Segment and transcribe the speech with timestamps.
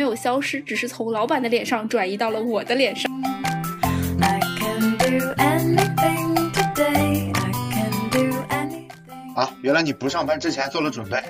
[0.00, 3.12] 没有消失，只是从老板的脸上转移到了我的脸上。
[9.36, 11.22] 啊，原来你不上班之前做了准备。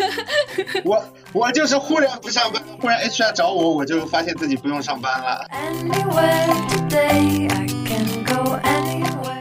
[0.82, 5.46] 我我就是忽然不上班，忽然 HR 找我，我就发现自己不用上班了。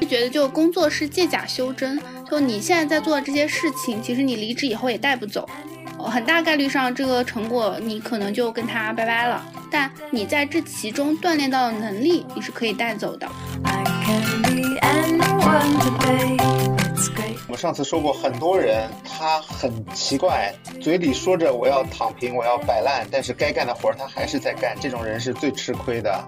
[0.01, 1.97] 就觉得就工作是借假修真，
[2.29, 5.47] 就你现在在做的这些事情，其实你离职以后也带不走，
[6.09, 9.43] 很大概率上这个成果你可能就跟他拜拜了。
[9.69, 13.27] 但你在这其中锻炼到的能力，你是可以带走的。
[17.47, 26.27] 我们上次说过，很多人他很奇怪，嘴里说着我要躺平，我要摆烂，但是该干的活他还是在干，这种人是最吃亏的。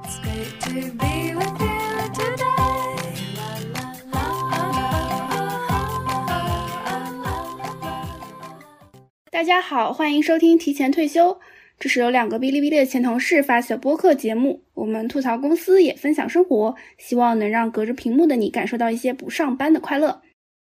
[9.32, 11.40] 大家好，欢迎收听提前退休。
[11.78, 20.24] 这是由两个哔哩哔哩的前同事发起的播客节目，我们吐槽公司，也分享生活，希望能让隔着屏幕的你感受到一些不上班的快乐。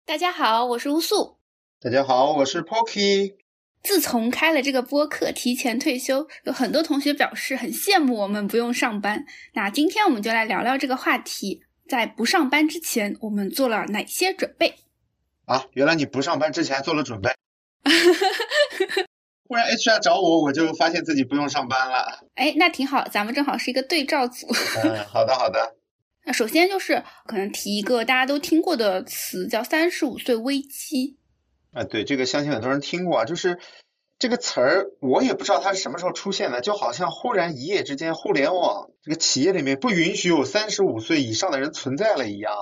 [0.05, 1.37] 大家好，我是乌素。
[1.81, 3.33] 大家好，我是 Pocky。
[3.81, 9.25] 自从开了这个播客，提前退休，有很多同学表示很羡慕我们不用上班。
[9.55, 14.75] 那今天我们就来聊聊这个话题，在不上班之前，我们做了哪些准备？
[15.45, 17.31] 啊，原来你不上班之前做了准备。
[19.47, 22.25] 忽然 HR 找我，我就发现自己不用上班了。
[22.35, 24.47] 哎，那挺好，咱们正好是一个对照组。
[24.83, 25.75] 嗯，好的好的。
[26.25, 31.17] 那首先就是可能提一个大家都听过的词，叫“三十五岁危机”。
[31.73, 33.25] 啊，对，这个相信很多人听过啊。
[33.25, 33.59] 就是
[34.17, 42.53] 这个词儿，我也不知道它是什么时候出现的，就好像忽然一夜之间，互联网这个企业里面不允许有三十五岁以上的人存在了一样。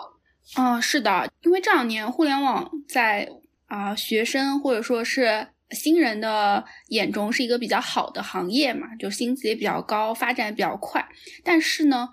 [0.57, 3.29] 嗯，是的，因为这两年互联网在
[3.71, 5.47] 啊学生或者说是。
[5.73, 11.07] 新人的眼中是一个比较好的行业嘛，就薪资也比较高，发展比较快。
[11.45, 12.09] 但是呢，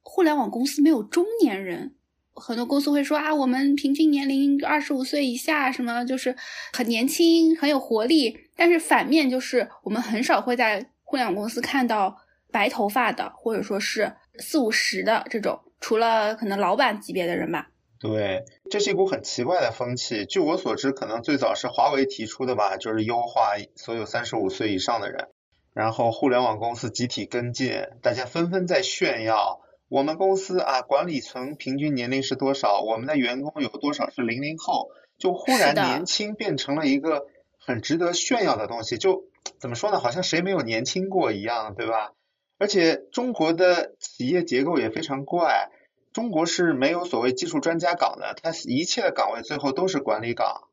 [0.00, 1.96] 互联网公司没有中年人，
[2.32, 6.36] 很多公司会说啊，我们平均年龄二十五岁以下，什么就是
[6.72, 8.38] 很年轻，很有活力。
[8.54, 12.16] 但是反面就是，我们很少会在互联网公司看到
[12.52, 17.69] 白头发的，或者说是四五十的这种，除了可能老板级别的人吧。
[18.00, 20.24] 对，这是一股很奇怪的风气。
[20.24, 25.28] 据我所知，可能最早是华为提出的吧，就是优化所有三十五岁以上的人。
[25.74, 32.80] 然后互联网公司集体跟进，大家纷纷在炫耀我们公司啊，管理层平均年龄是多少？
[32.80, 34.88] 我们的员工有多少是零零后？
[35.18, 37.26] 就忽然年轻变成了一个
[37.58, 38.96] 很值得炫耀的东西。
[38.96, 39.24] 就
[39.58, 39.98] 怎么说呢？
[39.98, 42.12] 好像谁没有年轻过一样，对吧？
[42.56, 45.68] 而且中国的企业结构也非常怪。
[46.12, 50.68] 中国是没有所谓技术专家岗的，它一切的岗位最后都是管理岗。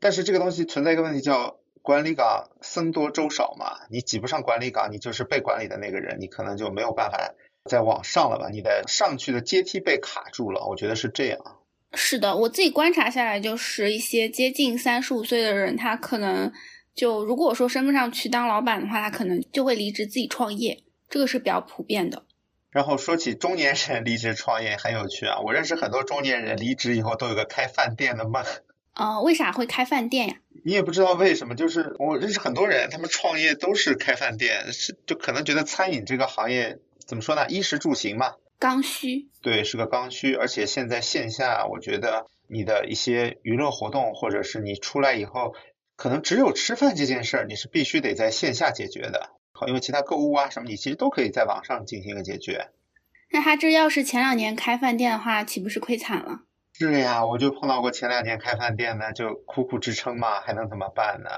[0.00, 7.34] 但是这个东西存在一个问题，叫管理岗僧多粥少嘛，你挤不上管理岗，你就是被管理的那个人，你可能就没有办法
[7.70, 8.48] 再往上了吧？
[8.50, 11.38] 你的上去的阶梯被卡住了，我觉得是这样。
[11.94, 16.52] 是的，我自己观察下来，就是一些接近三十五岁的人，他可能
[16.94, 22.24] 就如果说升不上去当老板的话，他可能就会离职自己创业，这个是比较普遍的。
[22.72, 28.42] 然后说起中年人离职创业很有趣啊，我认识很多中年人离职以后都有个开饭店的梦。
[28.96, 30.36] 哦，为啥会开饭店呀？
[30.64, 37.46] 你也不知道为什么，就是我认识很多人，他们创业都是开饭店，是就可能觉得餐饮这个行业怎么说呢？
[37.48, 39.28] 衣食住行嘛，刚需。
[39.42, 45.54] 对，是个刚需，而且现在线下，我觉得你的一些娱乐活动，或者是你出来以后，
[45.96, 49.30] 可能只有吃饭这件事儿，你是必须得在线下解决的。
[49.66, 52.68] 因为其他购物啊什么，你其实都可以在网上进行一个解决。
[53.30, 56.42] 那他这要是前两年开饭店的话，岂不是亏惨了？
[56.74, 61.30] 是呀，我就碰到过前两年开饭店的，就苦苦支撑嘛，还能怎么办呢？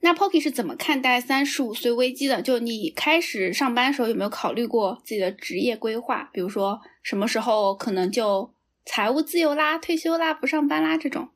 [0.00, 2.42] 那 Pocky 是怎么看待三十五岁危机的？
[2.42, 6.28] 就你开始上班的时候，有没有考虑过自己的职业规划？
[6.32, 8.52] 比如说什么时候可能就
[8.84, 11.28] 财务自由啦、退休啦、不上班啦这种？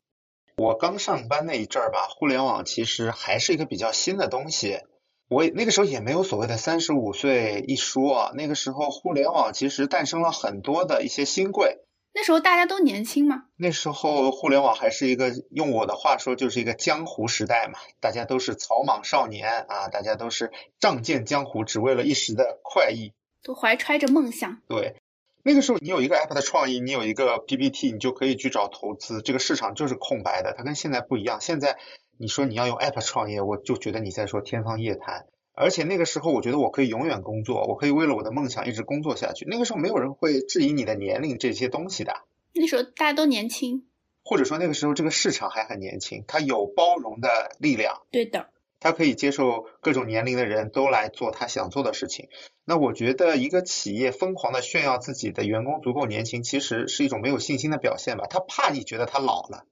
[0.56, 4.80] 我刚上班那一阵儿吧，互联网其实还是一个比较新的东西。
[5.28, 11.78] 我那个时候也没有所谓的三十五岁一说啊，那个时候互联网其实诞生了很多的一些新贵。
[12.14, 13.42] 那时候大家都年轻吗？
[13.56, 23.12] 那时候互联网还是一个用我的话说就是一个江湖时代嘛，大家都是草莽少年啊，大家都是仗剑江湖，只为了一时的快意，
[23.42, 24.62] 都怀揣着梦想。
[24.68, 24.94] 对，
[25.42, 31.76] 那个时候你有一个 app 的创意，你有一个 PPT，你就可以去找投资，这个市场就是空白的，它跟现在不一样，现在。
[32.18, 35.26] 你说你要用 App 创业，我就觉得你在说天方夜谭。
[35.52, 39.46] 而且那个时候，我觉得我可以永远工作，我可以为了我的梦想一直工作下去。
[39.48, 42.14] 那个时候没有人会质疑你的年龄这些东西的。
[42.52, 43.86] 那时候大家都年轻，
[44.22, 48.02] 或者说那个时候这个市场还很年轻，它有包容的力量。
[48.10, 48.50] 对的。
[48.78, 52.28] 它可以接受各种年龄的人都来做他想做的事情。
[52.66, 58.26] 那我觉得一个企业疯狂的炫耀自己的员工足够年轻，其实是一种没有信心的表现吧。
[58.28, 59.64] 他怕你觉得他老了。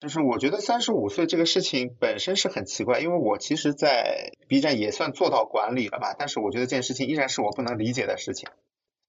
[0.00, 8.48] 就是我觉得三十五岁这个事情本身是很奇怪，因为我其实，在 B 站也算做到管理了吧，但是我觉得这件事情依然是我不能理解的事情。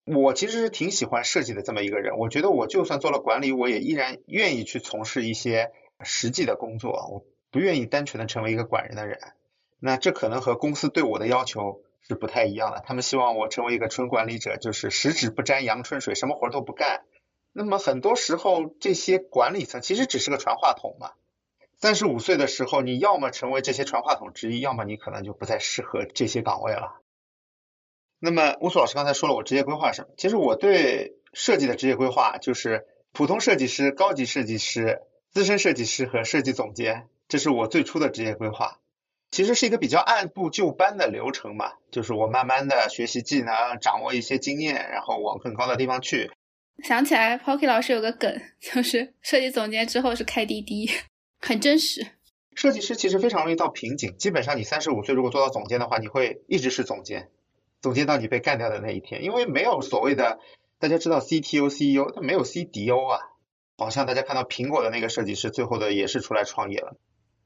[0.05, 5.69] 我其实是挺喜欢设计的这么一个人，我觉得我就算做了管理，我也依然愿意去从事一些
[6.01, 9.19] 实际的工作，我不愿意单纯的成为一个管人的人。
[9.79, 17.03] 那这可能和公司对我的要求是不太一样的，他们希望我成为一个纯管理者，就是十指不沾阳春水，什么活都不干。
[17.51, 21.11] 那么很多时候，这些管理层其实只是个传话筒嘛。
[21.77, 27.01] 三十五岁的时候，你要么成为这些传话筒之一，要么你可能就不再适合这些岗位了。
[28.19, 30.09] 那么乌苏老师刚才说了我职业规划什么？
[30.17, 35.01] 其实我对设计的职业规划就是普通设计师、高级设计师、
[35.31, 38.79] 资深设计师和设计总监，这是我最初的职业规划。
[39.31, 46.31] 其实是一个比较按部就班的流程嘛，就是我慢慢的学习技能，掌握一些经验，然后往更高的地方去。
[46.83, 50.89] 想起来，Pocky 老师有个梗，就是设计总监之后是开滴滴，
[51.39, 52.05] 很真实。
[52.55, 57.29] 设计师其实非常容易到瓶颈，基本上你三十五岁如果做到总监的话，你会一直是总监，
[57.81, 60.39] 总监到你被干掉的那一天，因为没有所谓的
[60.79, 63.19] 大家知道 CTO、CEO，他没有 CDO 啊。
[63.77, 66.97] 好像大家看到苹果的那个设计师，最后的也是出来创业了。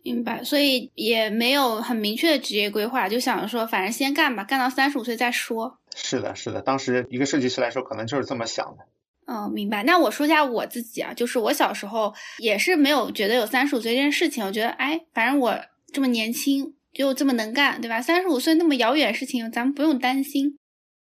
[0.02, 5.78] 明白，所以也没有很明确的职业规划，就想着说，反正先干吧，干到三十五岁再说。
[5.96, 8.88] 是的，是的，当时一个设计师来说，可能就是这么想的。
[9.26, 9.84] 嗯，明白。
[9.84, 14.46] 那我说一下我自己啊，就是我小时候也是没有觉得有三十五岁这件事情。
[14.46, 15.58] 我觉得，哎，反正我
[15.92, 18.02] 这么年轻，又这么能干，对吧？
[18.02, 20.58] 三十五岁那么遥远的事情，咱们不用担心。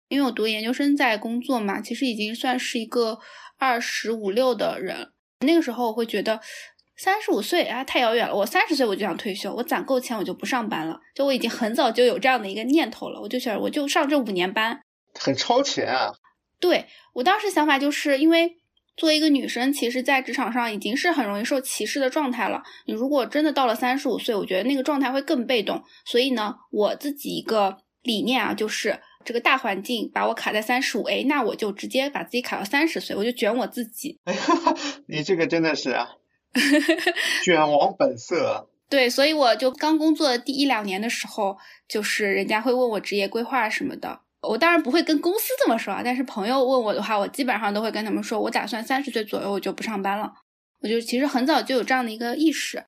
[0.09, 3.19] 因为我读研究生在工作嘛，其实已经算是一个
[3.57, 5.09] 二十五六的人。
[5.39, 6.39] 那个时候我会觉得
[6.95, 8.35] 三十五岁啊太遥远了。
[8.35, 10.99] 我三十岁我就想退休，我攒够钱我就不上班了。
[11.15, 14.79] 就我已经很早就有这样的一个念头了，我就想我就上这五年班，
[15.19, 16.11] 很超前啊。
[16.63, 18.55] 对我当时想法就是因为
[18.95, 22.63] 作为一个女生，其实，在职场上已经是很容易受歧视的状态了。
[22.85, 25.83] 你如果真的到了三十五岁，我觉得那个状态会更被动。
[26.05, 34.21] 所以呢，我自己一个理念啊，就是这个大环境把我卡在三十五，哎，那我就直接把自己卡到三十岁，我就卷我自己。
[35.07, 36.11] 你这个真的是啊，
[37.43, 38.69] 卷王本色。
[38.89, 41.57] 对，所以我就刚工作的第一两年的时候，
[41.89, 44.21] 就是人家会问我职业规划什么的。
[44.49, 50.33] 我当然不会跟公司这么说啊，但是朋友问我的话，我基本上都会跟他们说，我打算三十岁左右我就不上班了。
[50.81, 52.83] 我就其实很早就有这样的一个意识，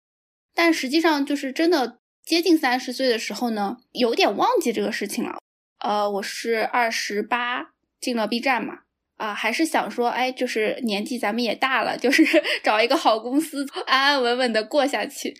[0.54, 5.38] 但实际上就是真的接近三十岁的时候呢，有点忘记这个事情了。
[5.80, 7.68] 呃，我是二十八
[8.02, 8.80] 进了 B 站嘛，
[9.16, 12.26] 啊，还是想说，哎，就是年纪咱们也大了，就是
[12.64, 15.34] 找一个好公司，安安稳稳的过下去。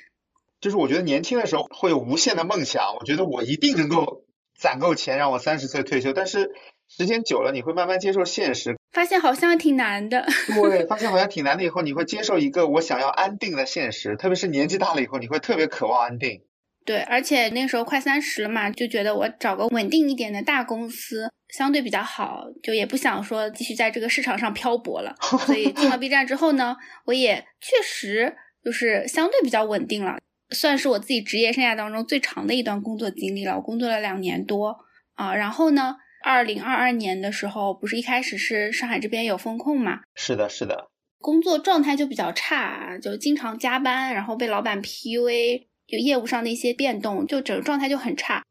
[0.62, 4.25] 就是我觉得年轻的时候会有无限的梦想，我觉得我一定能够。
[4.66, 6.50] 攒够钱让我三十岁退休，但是
[6.90, 10.26] 时间久了你会慢慢接受现实，发现好像挺难的。
[10.60, 16.42] 对，发现好像挺难的以后，你会接受一个我想要安定的现实，特别是年纪大了以后，你会特别渴望安定。
[16.84, 25.16] 对，而且那时候快三十了嘛，就觉得我找个稳定一点的大公司相对比较好，就也不想说继续在这个市场上漂泊了。
[25.46, 30.18] 所以进了 B 站之后呢，我也确实就是相对比较稳定了。
[30.52, 34.78] 算是我自己职业生涯当中最长的一段工作经历了，我工作了两年多
[35.14, 35.34] 啊。
[35.36, 40.02] 然后呢，二零二二年的时候，不是一开始是上海这边有风控嘛？
[40.14, 40.90] 是的，是的。
[41.20, 48.44] 工作状态就比较差，就经常加班，然后被老板 PUA，有业务上的一些变动，就整个状态就很差。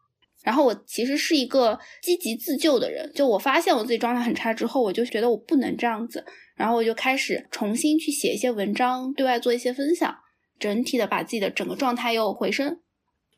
[0.43, 6.25] 然后我其实是一个积极自救的人，就我发现我自己状态很差之后，我就觉得我不能这样子，
[6.57, 10.15] 然后我就开始重新去写一些文章，对外做一些分享。
[10.65, 12.81] 整体的把自己的整个状态又回升，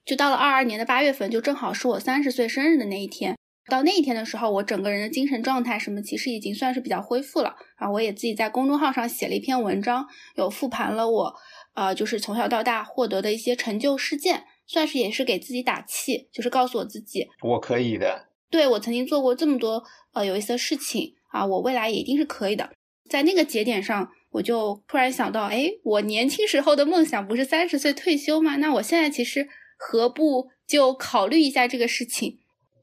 [0.04, 3.36] 就到了二二年的八月份，就正好是我三十岁生日的那一天。
[3.68, 7.56] 到那一天的时候，我整个人的精神状态什么，其实已经算是比较恢复了。
[7.76, 10.06] 然后我也自己在公众号上写了一篇文章，
[10.36, 11.34] 有复盘了我，
[11.74, 18.28] 呃，就是从小到大获得的一些成就事件，算是也是给自己打气，就是告诉我自己，我可以的。
[18.48, 22.70] 对我曾经做过这么多呃有意思的事情啊，我未来也一定是可以的。
[23.10, 24.12] 在那个节点上。
[24.36, 28.56] 我就突然想到，哎，我年轻时候的梦想不是三十岁退休吗？
[28.56, 32.38] 那我现在其实何不就考虑一下这个事情？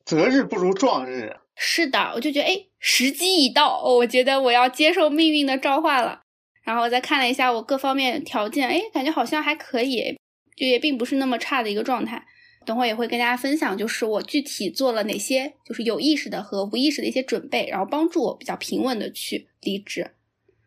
[0.06, 1.38] 择日不如撞日。
[1.56, 6.22] 是的，我就觉得，哎，时机已到，我觉得我要接受命运的召唤了。
[6.64, 10.18] 然后再看了一下我各方面条件，哎，感觉好像还可以，
[10.56, 12.26] 就也并不是那么差的一个状态。
[12.66, 20.12] 等会也会跟大家分享，就是我具体做了哪些，就是有意识的和无意识的一些准备，然后帮助我比较平稳的去离职。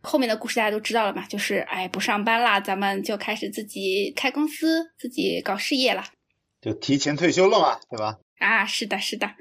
[0.07, 6.05] 后面的故事大家都知道了嘛，就是哎不上班啦，咱们就开始自己开公司，自己搞事业了。
[6.61, 8.19] 就提前退休了嘛，对吧？
[8.39, 9.35] 啊，是的，是的，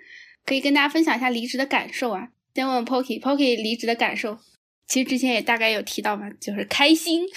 [0.43, 2.29] 可以跟大家分享一下离职的感受啊。
[2.55, 4.39] 先问问 Pocky，Pocky 离职的感受，
[4.87, 7.27] 其实之前也大概有提到嘛，就是开心。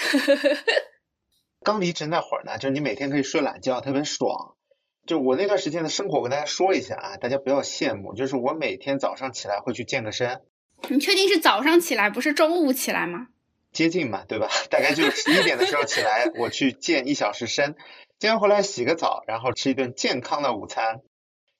[1.62, 4.54] 刚离职那会儿呢，就是你每天可以睡懒觉，特别爽。
[5.06, 8.14] 就我那段时间的生活，我跟大家说一下啊，大家不要羡慕。
[8.14, 10.40] 就是我每天早上起来会去健个身。
[10.88, 13.28] 你确定是早上起来，不是中午起来吗？
[13.72, 14.48] 接近嘛，对吧？
[14.70, 17.76] 大概就十一点的时候起来，我去健一小时身，
[18.18, 21.00] 健完回来洗个澡，然后吃一顿健康的午餐。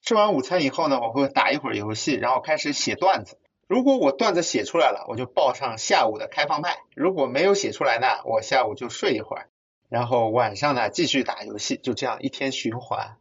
[0.01, 3.37] 吃完午餐以后呢，我会打一会儿游戏，然后开始写段子。
[3.67, 9.49] 如果我段子写出来了，我就报上下午的开放麦；如果没有写出来呢，我下午就睡一会儿。
[9.89, 13.17] 然后晚上呢，继续打游戏，就这样一天循环。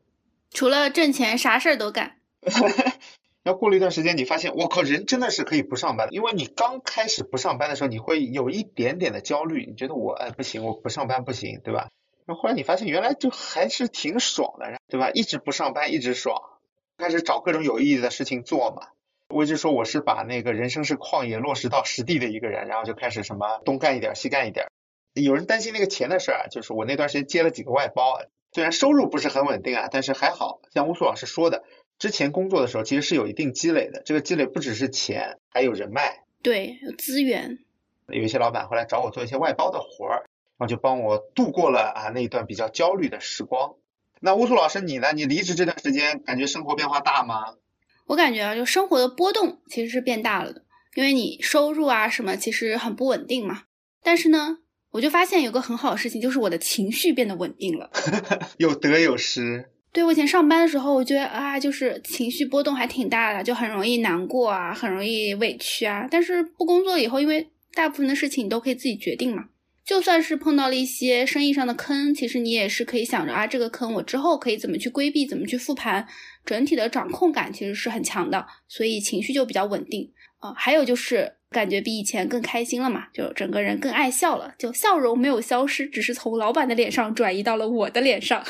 [0.50, 2.16] 除了挣钱，啥事儿都干。
[3.44, 6.14] 要过了一段时间，你发现，我靠，人真的是可以不上班的。
[6.14, 11.88] 因为你刚开始不上班的时候，你会有一点点的焦虑，你觉得我哎不行，我不上班不行，对吧？
[12.26, 15.10] 然后后来你发现，原来就还是挺爽的，对吧？
[15.14, 16.42] 一直不上班，一直爽，
[16.98, 18.88] 开始找各种有意义的事情做嘛。
[19.30, 24.66] 我一直说我是把那个人生是旷野落实到实地的一个人，然后就开始什么东干一点，西干一点。
[25.14, 28.20] 有人担心那个钱的事儿啊，就是我那段时间接了几个外包，
[28.52, 31.64] 虽然收入不是很稳定啊，但是还好像乌苏老师说的，
[31.98, 37.58] 之前工作的时候其实是有一定积累的，这个积累不只是钱，还有人脉，对，有资源。
[38.08, 40.24] 有一些老板会来找我做一些外包的活儿，
[40.56, 43.74] 然后就帮我度过了啊那一段比较焦虑的时光。
[44.20, 45.12] 那乌苏老师你呢？
[45.12, 47.56] 你离职这段时间感觉生活变化大吗？
[48.06, 50.62] 我感觉啊，就生活的波动其实是变大了的，
[50.94, 53.64] 因为你收入啊什么其实很不稳定嘛，
[54.02, 54.58] 但是呢。
[54.90, 57.90] 我就发现有个很好的事情，就是我的情绪变得稳定了，
[58.56, 59.68] 有得有失。
[59.92, 66.06] 对我以前上班的时候，我觉得啊，就是情绪波动还挺大的，就很容易难过啊，很容易委屈啊。
[66.10, 69.46] 但是不工作以后，因为大部分的事情你都可以自己决定嘛，
[69.84, 76.06] 就算是碰到了一些生意上的坑，其实你也是可以想着啊，这个坑我之后可以怎么去规避，怎么去复盘，
[76.44, 80.52] 整体的掌控感其实是很强的，所以情绪就比较稳定啊。
[80.56, 81.34] 还有就是。
[81.50, 88.44] 感觉比以前更开心了嘛，就整个人更爱笑了，就笑容没有消失，只是从老板的脸上转移到了我的脸上。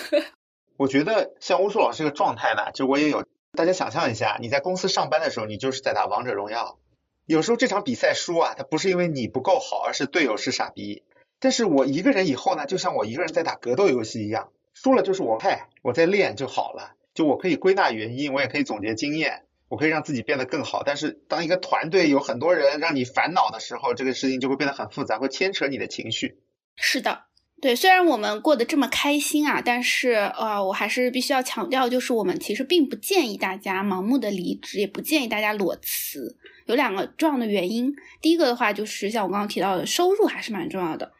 [0.78, 3.26] 我觉得像乌苏老师这个状态呢，就我也有。
[3.52, 6.78] 大家想象一下，你在公司上班的时候，你就是在打王者荣耀。
[7.26, 11.02] 有时候这场比赛输啊，它不是因为你不够好，而是队友是傻逼。
[11.40, 16.92] 但是我一个人以后呢，就像我一个人在打格斗游戏一样，输了就是我派，我在练就好了。
[17.14, 19.44] 就我可以归纳原因，我也可以总结经验。
[19.68, 26.38] 我可以让自己变得更好，但是当一个团队有很多人让你烦恼的时候，这个事情就会变得很复杂，会牵扯你的情绪。
[26.76, 27.24] 是的，
[27.60, 36.36] 对，虽然我们过得这么开心啊，但是呃，我还是必须要强调，就是我们其实并不建议大家盲目的离职，也不建议大家裸辞。
[36.66, 41.10] 有两个重要的原因，第一个的话就是像我刚刚提到的，收入还是蛮重要的。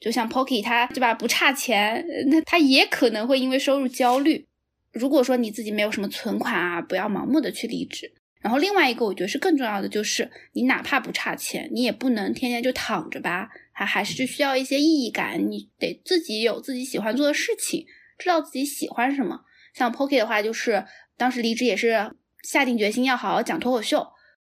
[0.00, 4.46] 就像 Pocky 他对吧，不差钱，那他也可能会因为收入焦虑。
[4.92, 8.12] 如果说你自己没有什么存款啊，不要盲目的去离职。
[8.42, 15.50] 然后另外一个，我觉得是更重要的，就是你哪怕不差钱，你也不能天天就躺着吧，还还是需要一些意义感。
[15.50, 17.86] 你得自己有自己喜欢做的事情，
[18.18, 19.42] 知道自己喜欢什么。
[19.74, 20.84] 像 Pocky 的话，就是
[21.16, 22.10] 当时离职也是
[22.42, 24.08] 下定决心要好好讲脱口秀。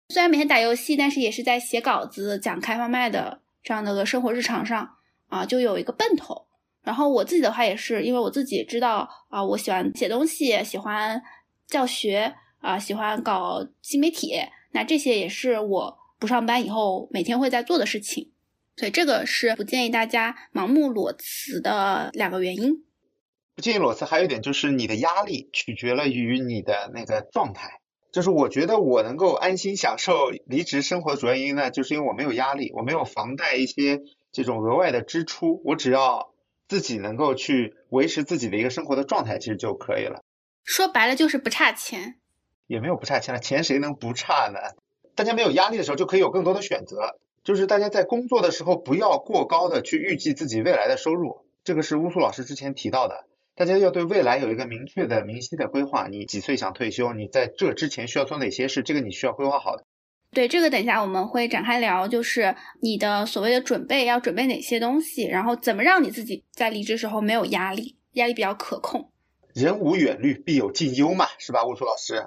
[0.08, 4.96] 虽然每天打游戏，但是也是在写稿子、讲开放麦的这样的个生活日常上
[5.28, 6.46] 啊，就有一个奔头。
[6.82, 11.22] 然后我自己的话也是，因为我自己知道啊，我喜欢写东西，喜欢
[11.68, 14.34] 教学啊，喜欢搞新媒体，
[14.70, 18.32] 那这些也是我不上班以后每天会在做的事情，
[18.76, 22.84] 所以这个是不建议大家盲目裸辞的两个原因。
[23.54, 34.00] 不建议裸辞还有一点就是你的压力取决了于你的那个状态，就是我觉得我能够安心享受离职生活的主要原因呢，就是因为我没有压力，我没有房贷一些
[34.32, 36.32] 这种额外的支出，我只要。
[36.68, 40.22] 自己能够去维持自己的一个生活的状态，其实就可以了。
[40.64, 42.14] 说白了就是不差钱，
[42.72, 43.40] 也没有不差钱了。
[43.40, 44.58] 钱谁能不差呢？
[45.14, 47.18] 大家没有压力的时候，就可以有更多的选择。
[47.44, 51.44] 就是大家在工作的时候，不要过高的去预计自己未来的收入。
[51.64, 56.08] 这个是乌苏老师之前提到的，大家要对未来有一个明确的、明晰的规划。
[56.08, 57.12] 你几岁想退休？
[57.12, 58.82] 你在这之前需要做哪些事？
[58.82, 59.84] 这个你需要规划好的。
[60.30, 69.10] 对这个，等一下我们会展开聊，就是你的所谓的准备要准备哪些东西，然后怎么让你自己在离职时候没有压力，压力比较可控。
[69.52, 72.24] 人无远虑，必有近忧嘛，是吧，乌苏老师？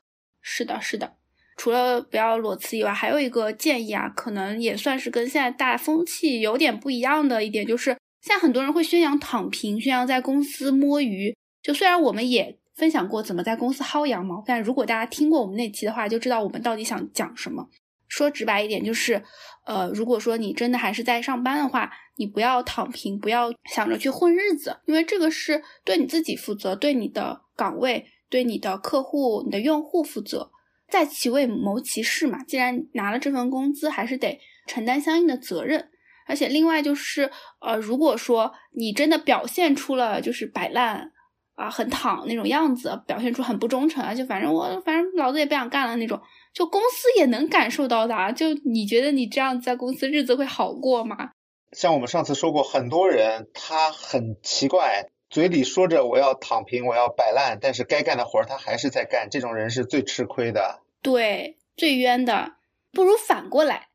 [0.48, 1.16] 是的，是的。
[1.58, 11.36] 除了不要裸辞以外，还有一个建议啊，可能也算是跟现在大风气有点不一样的一点，就是现在很多人会宣扬躺平，宣扬在公司摸鱼。
[11.64, 17.68] 就虽然我们也分享过怎么在公司薅羊毛，但如果大家听过我们那期的话，就知道我们到底想讲什么。
[18.08, 19.24] 说直白一点，就是，
[19.66, 30.52] 呃，如果说你真的还是在上班的话，你不要躺平，不要想着去混日子，因为这个是对你自己负责，对你的岗位对你的客户、你的用户负责，
[30.90, 32.44] 在其位谋其事嘛。
[32.44, 34.38] 既然拿了这份工资，还是得
[34.68, 35.90] 承担相应的责任。
[36.28, 41.14] 而且另外就是，呃，如果说你真的表现出了就是摆烂
[41.54, 46.20] 啊、很躺那种样子，表现出很不忠诚，而且反正我反正老子也不想干了那种，
[46.54, 48.34] 就公司也能感受到的。
[48.34, 51.30] 就你觉得你这样在公司日子会好过吗？
[51.72, 62.54] 像我们上次说过，很多人他很奇怪，嘴里说着我要躺平，我要摆烂，但是该干的活儿他还是在干，这种人是最吃亏的，对，最冤的。
[62.94, 63.90] 不如反过来，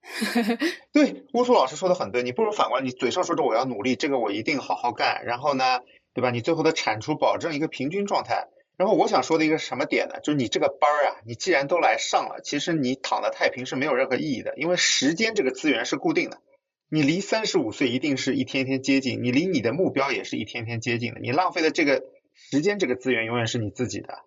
[0.93, 5.81] 对，乌苏老师说的很对，你不如反过来，你嘴上说着我要努力，这个我一定好好干，然后呢，
[6.13, 6.31] 对吧？
[6.31, 8.49] 你最后的产出保证一个平均状态。
[8.77, 10.21] 然后我想说的一个什么点呢？
[10.23, 16.37] 就是你这个班儿啊，你既然都来上了，其实你躺的太平是没有任何意义的，因为时间这个资源是固定的，
[16.93, 22.03] 你离三十五岁一定是一天天接近，你离你的目标也是一天天接近的，你浪费的这个
[22.35, 24.25] 时间这个资源永远是你自己的。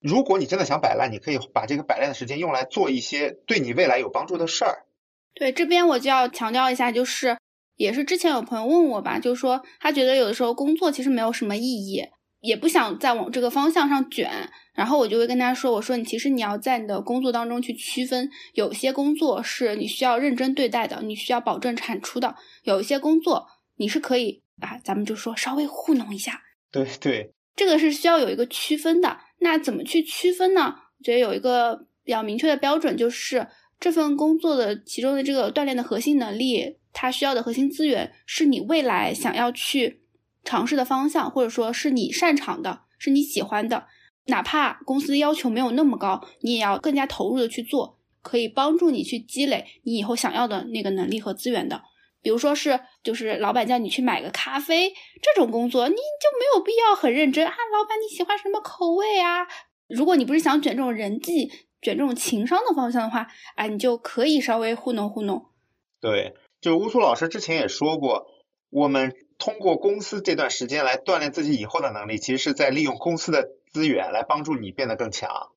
[0.00, 4.84] 如果你真的想摆烂，你可以把这个摆烂的时间用来做一些对你未来有帮助的事儿。
[5.32, 7.38] 对，这边我就要强调一下，就是
[7.76, 12.04] 也是之前有朋友问我吧，就是说他觉得有的时候工作其实没有什么意义，
[12.44, 14.30] 也不想再往这个方向上卷。
[14.74, 22.34] 然后我就会跟他说，我说你其实你要在你的工作当中去区分，有些工作是你需要认真对待的，你需要保证产出的；
[22.64, 23.46] 有一些工作
[23.76, 26.42] 你是可以啊，咱们就说稍微糊弄一下。
[26.72, 29.16] 对对，这个是需要有一个区分的。
[29.38, 30.74] 那怎么去区分呢？
[30.98, 33.46] 我觉得有一个比较明确的标准，就是
[33.78, 40.02] 这份工作的其中的这个锻炼的核心能力，它需要的核心资源，是你未来想要去
[40.44, 43.86] 尝试的方向，或者说是你擅长的，是你喜欢的。
[44.26, 51.82] 哪怕公司要求没有那么高，你也要更加投入的去做，可以帮助你去积累你以后想要的那个能力和资源的。
[52.22, 56.00] 比如说是，就是老板叫你去买个咖啡这种工作，你就
[56.38, 57.52] 没有必要很认真啊。
[57.52, 59.46] 老板你喜欢什么口味啊？
[59.88, 61.50] 如果你不是想卷这种人际、
[61.82, 63.26] 卷这种情商的方向的话，
[63.56, 65.44] 哎，你就可以稍微糊弄糊弄。
[66.00, 68.26] 对，就乌苏老师之前也说过，
[68.70, 75.48] 我们通过公司这段时间来锻炼自己以后的能力，其实是在利用公司的资源来帮助你变得更强，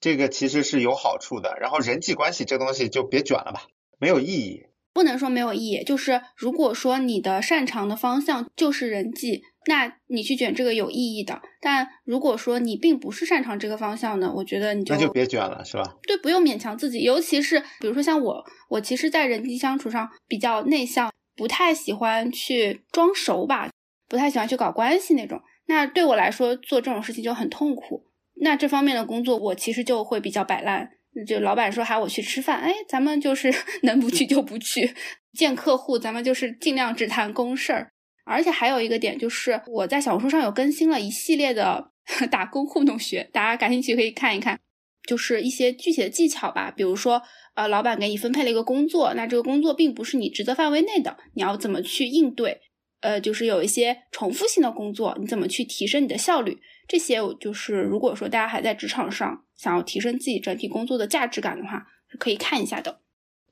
[0.00, 1.56] 这个其实是有好处的。
[1.60, 3.62] 然后人际关系这东西就别卷了吧，
[3.98, 4.66] 没有意义。
[4.92, 11.42] 不能说没有意义，就是如果说你的擅长的方向就是人际，那你去卷这个有意义的。
[11.60, 15.96] 但如果说你并不是擅长这个方向的，我觉得你就那就别卷了，是吧？
[16.06, 17.02] 对，不用勉强自己。
[17.02, 23.70] 尤其是比如说像我，我其实，在人际相处上比较内向，不太喜欢去装熟吧，
[24.08, 25.40] 不太喜欢去搞关系那种。
[25.66, 28.06] 那对我来说，做这种事情就很痛苦。
[28.40, 30.90] 那这方面的工作，我其实就会比较摆烂。
[31.26, 34.94] 就老板说喊我去吃饭，哎，咱们就是 能不去就不去。
[35.32, 37.90] 见客户，咱们就是尽量只谈公事儿。
[38.24, 41.90] 而且还有一个点就是，我在小红书上有更新了一系列的
[42.30, 44.58] 打工糊弄学，大家感兴趣可以看一看，
[45.06, 46.72] 就是一些具体的技巧吧。
[46.74, 47.22] 比如说，
[47.54, 52.60] 呃，老板给你分配了一个工作，那这个工作并不是你职责范围内的，你要怎么去应对？
[53.00, 56.58] 呃，就是有一些重复性的工作，你怎么去提升你的效率？
[56.88, 62.98] 这些就是如果说大家还在职场上想要提升自己整体工作的价值感的话，是可以看一下的。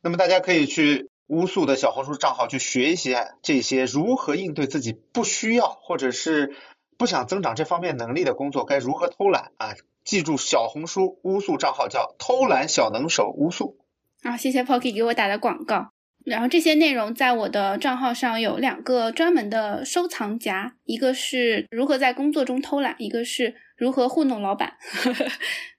[0.02, 6.56] 那么大家可以去乌素的小红书账号去学一些这些如何应对自己不需要或者是
[6.98, 9.74] 不想增长这方面能力的工作，该如何偷懒啊？
[10.04, 13.78] 记住小红书乌素账号叫偷懒小能手乌素。
[14.22, 15.90] 好，谢谢 Pocky 给我打的广告。
[16.24, 24.74] 然后这些内容在我的账号上有两个专门的收藏夹，一个是如何在工作中偷懒，一个是如何糊弄老板。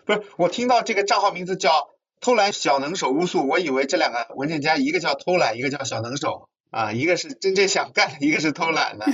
[0.06, 1.72] 不是，我听到这个账号名字叫
[2.20, 9.06] 偷懒小能手乌素，我以为这两个文件夹一个叫偷懒，一个叫小能手啊，一个是真正想干，一个是偷懒的。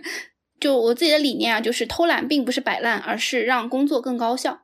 [0.58, 4.62] 就我自己的理念啊，就是偷懒并不是摆烂，而是让工作更高效。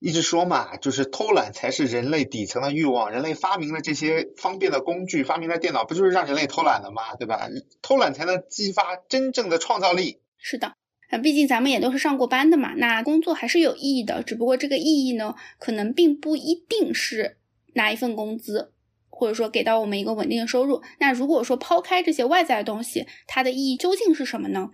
[0.00, 3.10] 一直说嘛，就是偷懒才是人类底层的欲望。
[3.10, 7.14] 人类发明了这些方便的工具，发明了电脑，不就是让人类偷懒的吗？
[7.16, 7.48] 对吧？
[7.82, 10.18] 偷懒才能激发真正的创造力。
[10.38, 10.72] 是的，
[11.10, 14.22] 啊，毕竟咱们也都是上过班的嘛，那工作还是有意义的。
[14.22, 17.36] 只不过这个意义呢，可能并不一定是
[17.74, 18.72] 拿一份工资，
[19.10, 20.82] 或者说给到我们一个稳定的收入。
[20.98, 24.70] 那如果说抛开这些外在的东西，它的意义究竟是什么呢？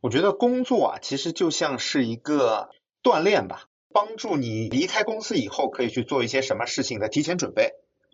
[0.00, 2.70] 我觉得工作啊，其实就像是一个
[3.02, 3.68] 锻炼吧。
[3.94, 7.70] 帮助你离开公司以后可以去做一些什么事情的提前准备。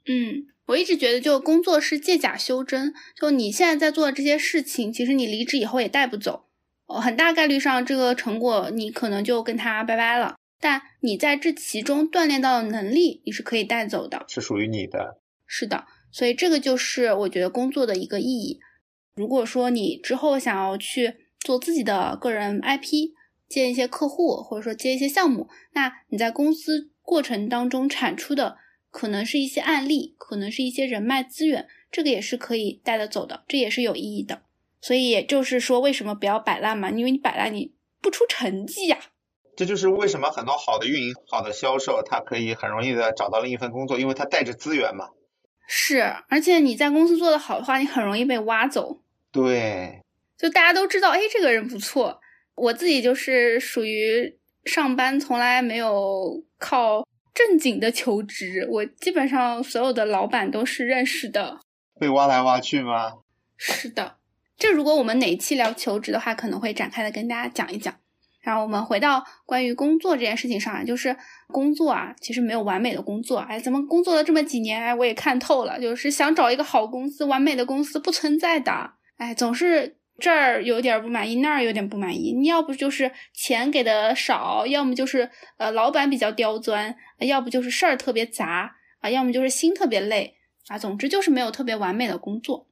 [0.07, 6.45] 嗯，我一直觉得就工作是借假修真，就你现在在做的这些事情，其实你离职以后也带不走，
[6.87, 10.37] 很大概率上这个成果你可能就跟他拜拜了。
[10.61, 15.19] 但你在这其中锻炼到的能力，你是可以带走的，是属于你的。
[15.47, 18.61] 是的，所以这个就是我觉得工作的一个意义。
[19.15, 23.13] 如果说你之后想要去做自己的个人 IP。
[23.51, 28.57] 接一些客户，或者说接一些项目，那你在公司过程当中产出的
[28.91, 34.43] 可能是一些案例，可能是一些人脉资源，这个也是可以带得走的，这也是有意义的。
[34.81, 36.91] 所以也就是说，为什么不要摆烂嘛？
[36.91, 38.99] 因为你摆烂，你不出成绩呀。
[39.57, 45.11] 这就是为什么很多好的运营、好的销售，他可以很容易的找到另一份工作，因为他带着资源嘛。
[45.67, 49.03] 是，而且你在公司做的好的话，你很容易被挖走。
[49.33, 50.03] 对，
[50.39, 52.21] 就大家都知道，哎，这个人不错。
[52.61, 61.61] 我自己就是属于上班从来没有靠正经的求职，我基本上所有的老板都是认识的。
[61.99, 63.15] 被挖来挖去吗？
[63.57, 64.17] 是的。
[64.59, 67.95] 这如果我们哪期聊求职的话，可能会展开的跟大家讲一讲。
[68.43, 71.15] 然后我们回到关于工作这件事情上啊，就是
[71.49, 73.39] 工作啊，其实没有完美的工作。
[73.39, 78.93] 哎，咱们工作了这么几年，哎，我也看透了，就是想找一个好公司、完美的公司不存在的。
[79.19, 82.33] 哎，总是这儿有点不满意，那儿有点不满意。
[82.33, 90.37] 你要不就是钱给的少，要么就是呃老板比较刁钻，要不就是事儿特别杂啊，要么就是心特别累
[90.69, 90.79] 啊。
[90.79, 92.67] 总之就是没有特别完美的工作。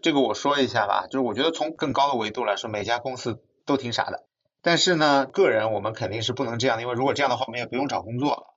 [0.00, 4.24] 这个我说一下吧，就是我觉得从更高的维度来说，每家公司都挺傻的。
[4.62, 8.54] 但是呢，个人我们肯定是不能这样的，因为如果这样的话，我们也不用找工作了。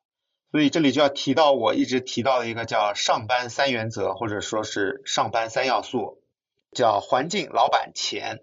[0.52, 6.22] 所以这里就要提到我一直提到的一个叫上班三原则，或者说是上班三要素，
[6.72, 8.42] 叫环境、老板、钱。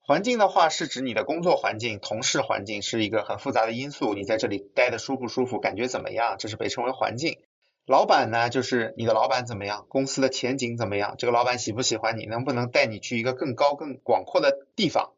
[0.00, 7.38] 环境的话是指你的工作环境、同事环境是一个很复杂的因素，你在这里待的舒不舒服，感觉怎么样，这是被称为环境。
[7.86, 15.12] 老板呢，就是你的老板怎么样，公司的前景怎么样，这个老板喜不喜欢你，能不能带你去一个更高更广阔的地方。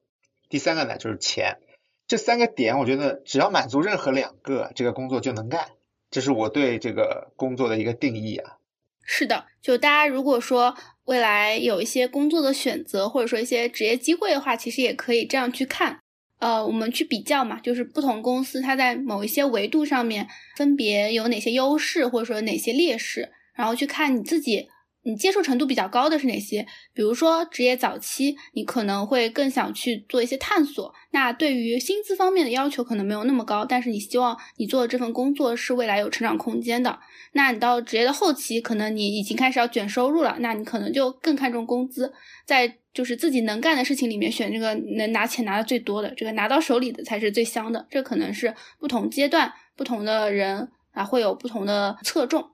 [0.49, 1.59] 第三个呢，就是钱。
[2.07, 5.69] 这三个点，我觉得只要满足任何两个，这个工作就能干。
[6.11, 8.57] 这是我对这个工作的一个定义啊。
[9.03, 10.75] 是的，就大家如果说
[11.09, 15.99] 未来有一些工作的选择，或者说一些职业机会的话，其实也可以这样去看。
[16.39, 24.69] 呃，我们去比较嘛，就是不同公司它在某一些维度上面分别有哪些优势，或者说哪些劣势，然后去看你自己。
[25.09, 26.67] 你接受程度比较高的是哪些？
[26.93, 30.95] 比如说职业早期，你可能会更想去做一些探索。
[31.13, 36.99] 那对于薪资方面的要求可能没有那么高，但是你希望你做的这份工作是未来有成长空间的。
[37.33, 42.13] 那你到职业的后期，可能你已经开始要卷收入了，那你可能就更看重工资，
[42.45, 47.87] 在就是自己能干的事情里面选这个能拿钱拿的最多的，这个拿到手里的才是最香的。
[47.91, 52.51] 这可能是不同阶段不同的人啊会有不同的侧重。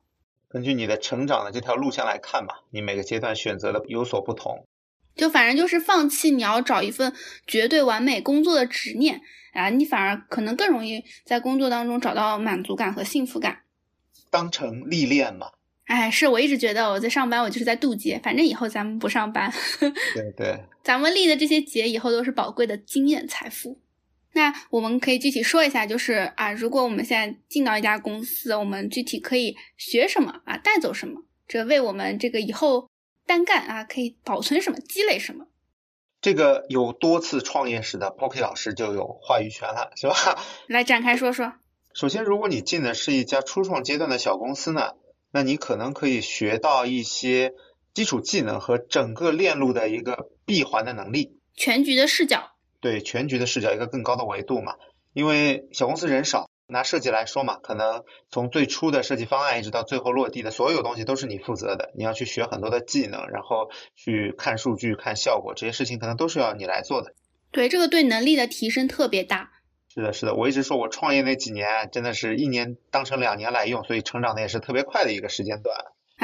[0.54, 4.64] 根据你的成长的这条路线来看吧，你每个阶段选择的有所不同。
[5.16, 7.12] 就反正就是放弃你要找一份
[7.44, 9.20] 绝对完美工作的执念
[9.52, 13.62] 啊，你反而可能更容易在工作当中找到满足感和幸福感。
[14.30, 15.48] 当成历练嘛。
[15.86, 18.20] 哎，是我一直觉得我在上班，我就是在渡劫。
[18.22, 19.52] 反正以后咱们不上班。
[19.80, 20.60] 对对。
[20.84, 23.80] 咱们立的这些劫，以后都是宝贵的经验财富。
[24.34, 32.90] 那我们可以具体说一下，就是啊，如果我们现在进到一家公司，我们具体可以学什么啊，带走什么，这为我们这个以后
[33.26, 35.46] 单干啊，可以保存什么，积累什么。
[36.20, 40.16] 这个有多次创业史的 Pocky 老师就有话语权了，是吧？
[40.66, 41.52] 来展开说说。
[41.94, 44.94] 首先，如果你进的是一家初创阶段的小公司呢，
[45.30, 47.52] 那你可能可以学到一些
[47.92, 52.53] 基础技能和整个链路的一个闭环的能力，全局的视角。
[52.84, 54.74] 对全局的视角，一个更高的维度嘛。
[55.14, 61.92] 因为小公司人少，拿设计来说嘛，可能从最初的设计方案一直到最后落地的所有东西都是你负责的。
[61.94, 67.14] 你要去学很多的技能，然后去看数据、看效果，这些事情可能都是要你来做的。
[67.52, 69.50] 对，这个对能力的提升特别大。
[69.88, 75.74] 是的，是的，我一直说我创业那几年真的是一年当成两年来用，所以成长的也是特别快的一个时间段。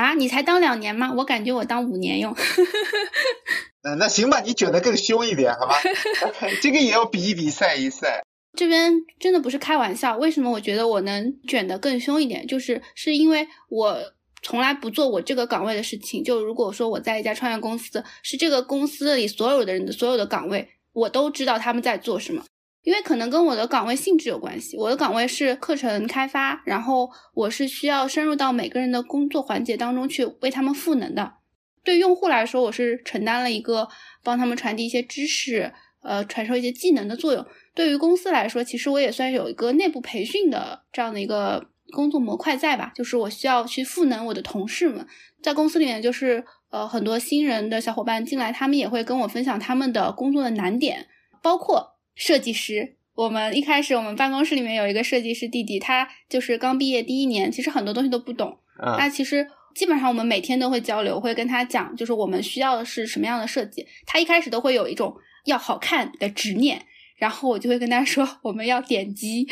[0.00, 1.12] 啊，你才当两年吗？
[1.16, 2.34] 我感觉我当五年用。
[3.82, 5.74] 嗯，那行吧，你卷得更凶一点，好吧？
[6.62, 8.22] 这个也要比一比，赛一赛。
[8.56, 10.16] 这边真的不是开玩笑。
[10.16, 12.46] 为什么我觉得我能卷得更凶一点？
[12.46, 13.96] 就是是因为我
[14.42, 16.24] 从来不做我这个岗位的事情。
[16.24, 22.42] 就如果说我在一家创业公司，是这个公司里所有的人的所有的岗位，我都知道他们在做什么。
[22.82, 24.76] 因为可能跟我的岗位性质有关系。
[24.76, 31.34] 我的岗位是课程开发，然后我是需要深入到每个人的工作环节当中去为他们赋能的。
[31.82, 33.88] 对用户来说，我是承担了一个
[34.22, 37.44] 帮他们传递一些知识，呃，传授一些技能的作用。
[37.74, 42.92] 对于公司来说，其实我也算有一个内部培训的这样的一个工作模块在吧？
[42.94, 45.06] 就是我需要去赋能我的同事们，
[45.42, 51.06] 在公司里面，就是呃很多新人的小伙伴进来，他们也会跟我分享他们的工作的难点，
[51.40, 52.96] 包括设计师。
[53.14, 58.58] 我们一开始，我们办公室里面有一个设计师弟弟，他就是刚毕业第一年，其实很多东西都不懂。
[58.98, 59.46] 那其实。
[59.72, 63.86] 基本上我们每天都会交流，会跟他讲，就是我们需要的是什么样的设计。
[64.04, 66.84] 他一开始都会有一种要好看的执念，
[67.16, 69.46] 然后我就会跟他说我们要点击，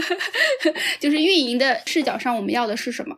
[1.00, 3.16] 就是运营的视角上我们要的是什么。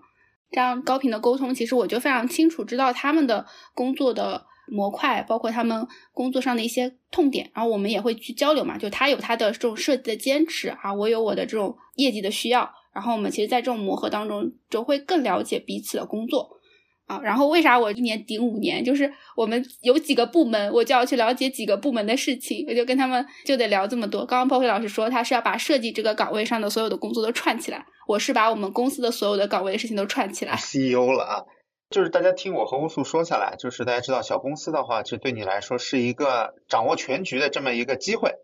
[0.52, 8.78] 这样高频的沟通，其实我就非常清楚知道他们的工作的模块，包括他们工作上的一些痛点，然后我们也会去交流嘛。
[8.78, 16.56] 就他有他的这种设计的坚持啊，我有我的这种业绩的需要，然后我们其实，在这种磨合当中，就会更了解彼此的工作。
[17.06, 18.84] 啊，然后为啥我一年顶五年？
[18.84, 24.26] 就是我们有几个部门，我就要去了解几个部门的事情，我就跟他们就得聊这么多。
[24.26, 30.52] 刚刚炮灰老师说他是要把设计这个岗位上的所有的工作都串起来，我是把我们公司的所有的岗位的事情都串起来。
[30.52, 31.40] CEO 了啊，
[31.90, 38.34] 就是大家听我和乌素说下来，就是大家知道小公司的话，其实对你来说是一个掌握全局的这么一个机会。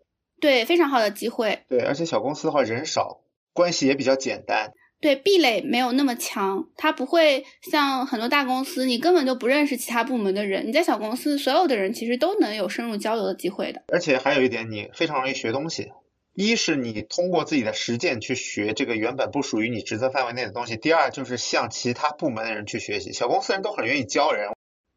[0.41, 1.63] 对，非常好的机会。
[1.69, 3.21] 对，而且小公司的话人少，
[3.53, 4.71] 关系也比较简单。
[4.99, 10.65] 对壁垒没有那么强，它不会像很多大公司，你根本就不认识其他部门的人。
[10.65, 13.83] 你在小公司，所有的人其实都能有深入交流的机会的。
[13.89, 15.91] 而且还有一点，你非常容易学东西。
[16.35, 23.13] 一是你通过自己的实践去学这个原本不属于你职责范围内的东西；第二就是向其他部门的人去学习。
[23.13, 24.49] 小公司人都很愿意教人，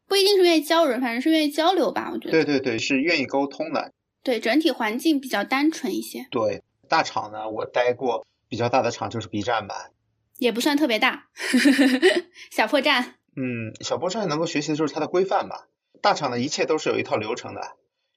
[0.05, 2.09] 不一定是愿意教人，反正是愿意交流吧。
[2.11, 2.31] 我觉得。
[2.31, 3.93] 对对对，是愿意沟通的。
[4.21, 6.27] 对，整体环境比较单纯一些。
[6.29, 9.91] 对，大厂呢，我待过比较大的厂就是 B 站吧。
[10.37, 11.27] 也不算特别大，
[12.51, 13.15] 小破站。
[13.35, 15.67] 嗯，小破站能够学习的就是它的规范吧。
[16.01, 17.61] 大厂的一切都是有一套流程的，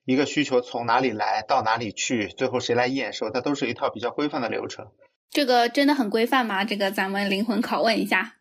[0.05, 4.89] 一个需求从哪里来到哪里去，最后谁来验收，它都是一套比较规范的流程。
[5.31, 6.65] 这个真的很规范吗？
[6.65, 8.35] 这个咱们灵魂拷问一下。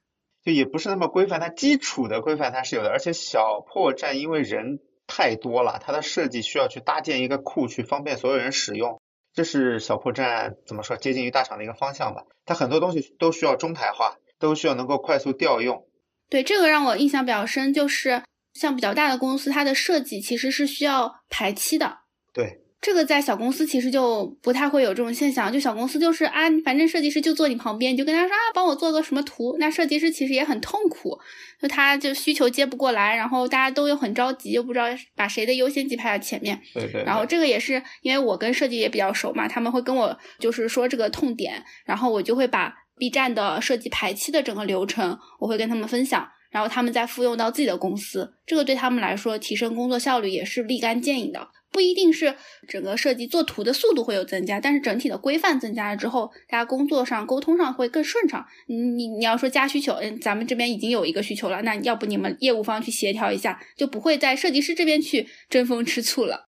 [0.43, 8.99] 就也不是那么规范，它基础的规范它是有的，而且小破站因为人太多了，它的设计需要去搭建一个库去方便所有人使用。
[9.33, 12.23] 这是小破站怎么说接近于大厂的一个方向吧？
[12.43, 15.85] 它很多东西都需要中台化，都需要能够快速调用。
[16.27, 21.99] 对这个让我印象比较深，就是像比较大的公司，它的设计其实是需要排期的。
[22.33, 22.57] 对。
[22.81, 29.55] 这个在小公司其实就不太会有这种现象，就小公司就是啊，反正设计师就坐你旁边，你就跟他说啊，帮我做个什么图。
[29.59, 31.15] 那设计师其实也很痛苦，
[31.61, 34.85] 就他就需求接不过来，然后大家都又很着急，又不知道
[35.15, 36.59] 把谁的优先级排在前面。
[36.73, 37.03] 对对。
[37.03, 51.47] 然后这个也是因为我跟设计也比较熟嘛，他们会跟我就是说这个痛点，然后我就会把 B 站的设计排期的整个流程，我会跟他们分享，然后他们再复用到自己的公司，这个对他们来说提升工作效率也是立竿见影的。
[51.71, 52.35] 不一定是
[52.67, 58.45] 整个设计做图的速度会有增加，但是整体的规范增加了之后，大家工作上沟通上会更顺畅。
[58.67, 66.49] 你你你要说加需求，嗯，咱们这边已经有一个需求了，那要不你们业务方去协调一下，就不会在设计师这边去争风吃醋了。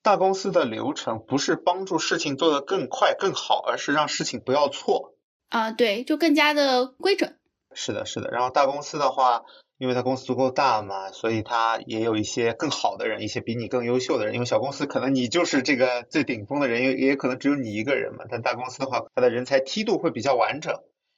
[0.00, 5.16] 大公司的流程不是帮助事情做得更快更好，而是让事情不要错。
[5.48, 7.34] 啊，对，就更加的规整。
[7.74, 8.30] 是的，是的。
[8.30, 9.42] 然后大公司的话。
[9.78, 14.34] 因为它公司足够大嘛，所以它也有一些更好的人，一些比你更优秀的人。
[14.34, 18.24] 因为小公司可能你就是这个最顶峰的人，也也可能只有你一个人嘛。
[18.30, 20.72] 但大公司的话，它的人才梯度会比较完整，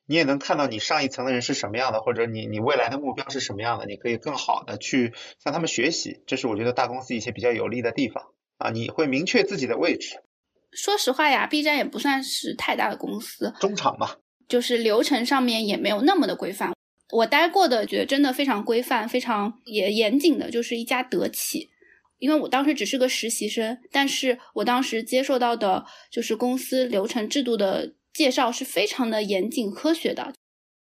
[0.07, 6.23] 你也能看到你上一层的人是什么样的，或者你你未来的目标是什么样的，你可以更好的去向他们学习。
[6.27, 8.25] 这是我觉得大公司一些比较有利的地方
[8.57, 10.23] 啊，你会明确自己的位置。
[10.73, 14.17] 说实话呀，B 站也不算是太大的公司，中厂嘛，
[14.49, 16.73] 就是流程上面也没有那么的规范。
[17.13, 21.71] 我待过的，觉得真的非常规范、非常也严谨的，就是一家德企。
[22.19, 30.33] 因为我当时只是个实习生，但是我当时接受到的，就是公司流程制度的介绍是非常的严谨、科学的。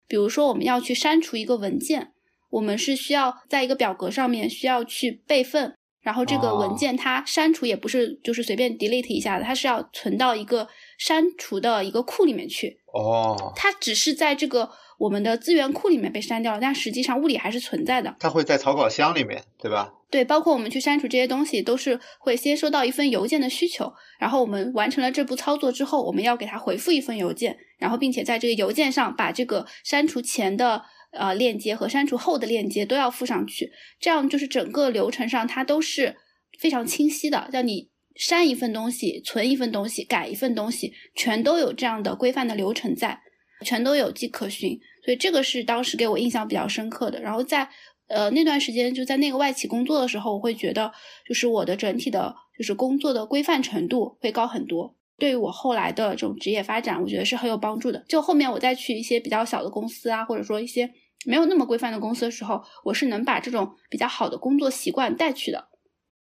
[0.07, 2.12] 比如说，我们要去删除一个文件，
[2.51, 12.82] 我们是需要在一个表格上面需要去备份，然后这个文件它删除也不是就是随便 delete 一下的，它是要存到一个删除的一个库里面去。
[12.93, 14.71] 哦，它只是在这个。
[14.99, 18.15] 我们的资源库里面被删掉了，但实际上物理还是存在的。
[18.21, 19.93] 它会在草稿箱里面，对吧？
[20.09, 36.15] 对，包括我们去删除这些东西，都是会先收到一份邮件的需求，然后我们完成了这步操作之后，我们要给它回复一份邮件，然后并且在这个邮件上把这个删除前的呃链接和删除后的链接都要附上去，这样就是整个流程上它都是
[36.61, 37.49] 非常清晰的。
[37.53, 43.20] 让你删一份东西、存一份东西、改一份东西，全都有这样的规范的流程在，
[43.64, 44.79] 全都有迹可循。
[45.05, 47.20] 所以这个是当时给我印象比较深刻的。
[47.20, 47.68] 然后在
[48.09, 50.92] 呃那段时间就在那个外企工作的时候，我会觉得
[51.27, 54.96] 就是我的整体的，就是工作的规范程度会高很多。
[55.18, 58.05] 对于我后来的这种职业发展，我觉得是很有帮助的。
[58.09, 60.90] 就后面我再去一些比较小的公司啊，或者说一些
[61.25, 65.68] 没有那么规范的公司的时候，我是能把这种比较好的工作习惯带去的。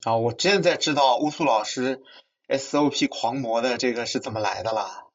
[0.04, 2.02] 啊，我现在知道乌苏老师
[2.48, 5.06] SOP 狂魔的这个是怎么来的了。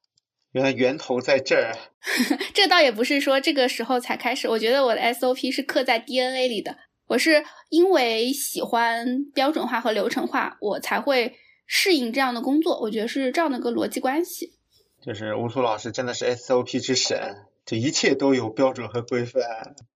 [0.51, 1.77] 原来源头在这儿，
[2.53, 4.49] 这倒也不是说这个时候才开始。
[4.49, 6.75] 我觉得我的 SOP 是刻在 DNA 里的。
[7.07, 12.81] 我是因为喜欢标准化和流程化，我才会适应这样的工作。
[12.81, 14.53] 我觉得是这样的一个逻辑关系。
[15.01, 19.41] 就是乌苏老师真的是 SOP 之神，这一切都有标准和规范。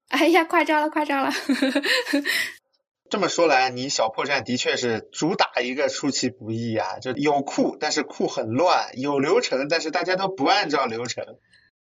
[0.07, 1.31] 哎呀，夸张了，夸张了。
[3.09, 11.23] 这么说来，你小破站的确是主打一个出其不意啊，就有库，但是库很乱；有流程，但是大家都不按照流程。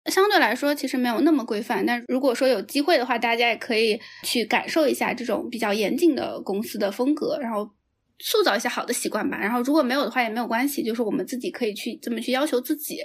[0.06, 1.86] 相对来说，其实没有那么规范。
[1.86, 7.70] 但如果说有机会的话，大家也可以去感受一下这种比较严谨的公司的风格，然后
[8.18, 9.38] 塑造一些好的习惯吧。
[9.38, 12.98] 然后如果没有的话也没有关系，就是我们自己可以去这么去要求自己。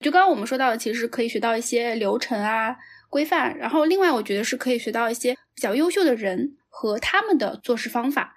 [0.00, 2.74] 就刚刚我们说到的，其实可以学到一些流程啊
[3.08, 3.56] 规范。
[3.58, 8.34] 然后另外，我觉得是可以学到一些比较优秀的人和他们的做事方法。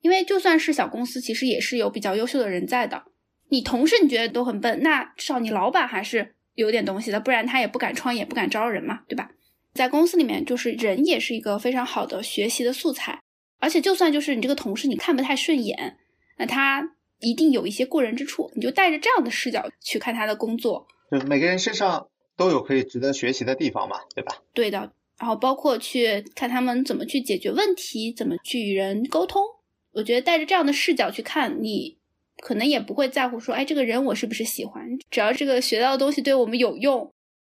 [0.00, 3.04] 因为就算是小公司，其实也是有比较优秀的人在的。
[3.48, 6.34] 你同事你觉得都很笨，那至少你老板还是。
[6.56, 9.30] 有点东西的，不然他也不敢创业，不敢招人嘛，对吧？
[9.72, 13.18] 在公司里面，就是人也是一个非常好的学习的素材。
[13.60, 15.96] 而且，就算就是你这个同事你看不太顺眼，
[16.36, 20.86] 那他一定有一些过人之处，你就带着这样的视角去看他的工作。
[21.10, 22.09] 就每个人身上
[22.40, 24.34] 都有可以值得学习的地方嘛，对吧？
[24.54, 24.90] 对的。
[25.18, 29.42] 然后包括去看他们怎么去解决问题，怎么去与人沟通。
[29.92, 31.98] 我觉得带着这样的视角去看你。
[32.42, 34.82] 可能也不会在乎说，哎，这个人我是不是喜欢？
[35.10, 37.12] 只要这个学到的东西对我们有用。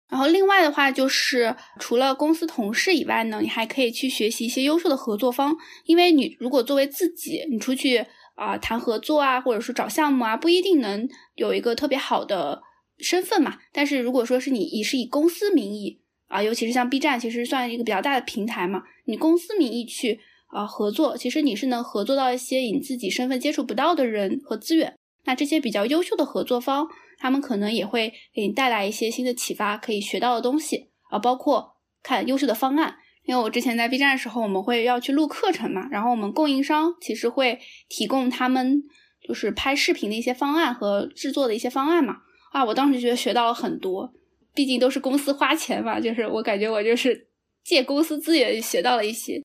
[0.09, 5.55] 然后另外的话，就是除了公司同事以外呢，你还可以去学习一些优秀的合作方。
[5.85, 12.63] 因为你如果作为自己，你出去啊谈合作啊，或者说找项目啊，不一定能有一个特别好的
[13.01, 13.59] 身份嘛。
[13.71, 20.19] 但是如果说是你以是以公司名义啊，尤其是像 B 站，其实算一个比较大的平台嘛，你公司名义去。
[20.53, 24.93] 啊，合作其实你是能合作到一些你自己身份接触不到的人和资源。
[25.23, 32.97] 那这些比较优秀的合作方，他们可能也会给你带来一些新的启发，可以学到的东西啊，包括看优秀的方案。
[33.23, 38.83] 因为我之前在 B 站的时候，我们会要去录课程嘛，然后我们供应商其实会提供他们
[39.25, 42.17] 就是拍视频的一些方案和制作的一些方案嘛。
[42.51, 44.13] 啊，我当时觉得学到了很多，
[44.53, 47.27] 毕竟都是公司花钱嘛，就是我感觉我就是
[47.63, 49.41] 借公司资源学到了一些。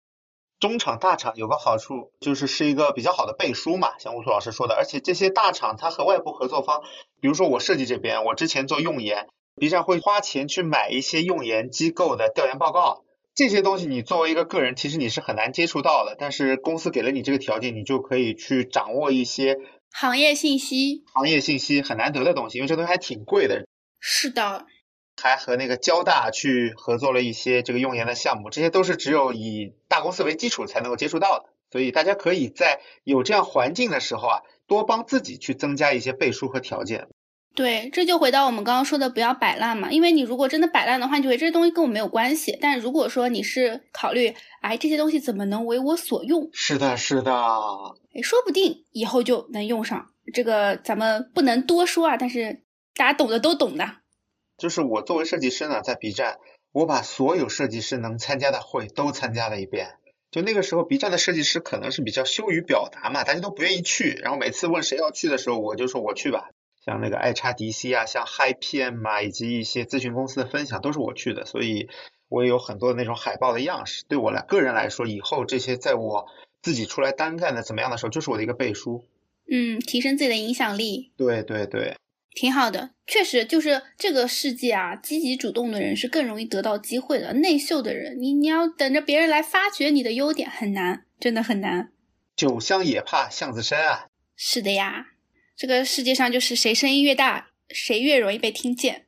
[0.59, 6.83] 中厂大厂有个好处，就是是一个比较好的背书嘛，像乌苏老师说的，而且这些大厂它和外部合作方，
[7.21, 19.59] 比如说我设计这边，我之前做用研，B 站会花钱去买一些用研机构的调研报告，这些东西你作为一个个人，其实你是很难接触到的，但是公司给了你这个条件，你就可以去掌握一些
[19.98, 23.66] 行业信息，行业信息很难得的东西，因为这东西还挺贵的。
[23.98, 24.66] 是的。
[25.16, 31.46] 还和那个交大去合作了一些这个用研的项目，这些都是只有以大公司为基础才能够接触到的。
[31.70, 37.09] 所以大家可以在有这样环境的时候啊，多帮自己去增加一些背书和条件。
[37.57, 39.90] 对，这就回到我们刚刚说的，不要摆烂嘛。
[39.90, 42.57] 因为你如果真的摆烂的话，你就会这些东西跟我没有关系。
[42.61, 46.51] 但如果说你是考虑，哎，这些东西怎么能为我所用？
[46.53, 47.33] 是的，是的。
[48.14, 50.11] 哎，说不定以后就能用上。
[50.35, 52.62] 这个咱们不能多说啊，但是
[52.95, 53.90] 大家懂的都懂的。
[54.59, 56.37] 就是我作为设计师呢，在 B 站，
[56.73, 59.95] 我把所有设计师能参加的会都参加了一遍。
[60.31, 64.11] 就那个时候，B 站的设计师可能是比较羞于表达嘛，大家都不愿意去。
[64.23, 66.51] 然后每次问谁要去的时候，我就说我去吧。
[66.87, 71.88] 像那个爱叉 DC 啊，像 HiPM 啊，以及一些咨询公司的分享都是我去的，所以
[72.29, 74.05] 我也有很多的那种海报的样式。
[74.09, 76.27] 对我来个人来说，以后这些在我
[76.62, 79.05] 自己出来单干的怎么样的时候，就是我的一个背书。
[79.51, 81.12] 嗯，提升自己的影响力。
[81.16, 81.96] 对对对。
[82.31, 87.33] 挺好的，确实就是这个世界啊，积极主动的人是更容易得到机会的。
[87.33, 91.90] 内秀的人，你你要等着别人来发掘你的优点，很难，真的很难。
[92.37, 94.09] 酒香也怕巷子深啊。
[94.37, 95.07] 是的呀，
[95.57, 99.07] 这个世界上就是谁声音越大，谁越容易被听见。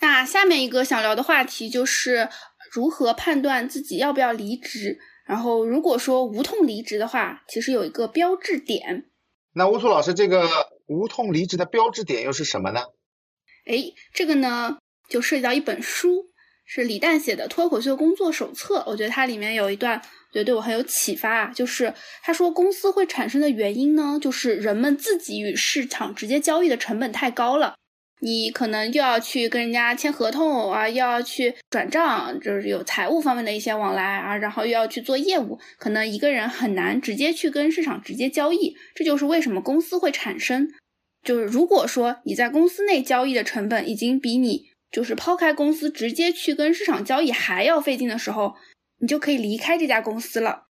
[0.00, 2.28] 那下面一个想聊的话题就是
[2.70, 4.98] 如何判断自己要不要离职。
[5.26, 9.10] 然后如果说无痛离职的话，其实有一个标志点。
[9.54, 10.48] 那乌苏老师这个。
[10.90, 12.80] 无痛离职的标志点又是什么呢？
[13.66, 16.30] 哎，这个呢就涉及到一本书，
[16.64, 18.78] 是李诞写的《脱口秀工作手册》。
[18.86, 21.52] 我觉得它里面有一段，我觉得对我很有启发啊。
[21.54, 27.74] 就是他说，公司会产生的原因呢，就是人们自己与市场直接交易的成本太高了。
[28.20, 38.74] 你可能又要去跟人家签合同啊，又要去转账，就是有财务方面的一些往来啊，然后又要去做业务，可能一个人很难直接去跟市场直接交易。
[38.96, 40.68] 这就是为什么公司会产生，
[41.22, 48.56] 就是如果说你在公司内交易的成本已经比你就是抛开公司直接去跟市场交易还要费劲的时候，
[48.98, 50.64] 你就可以离开这家公司了。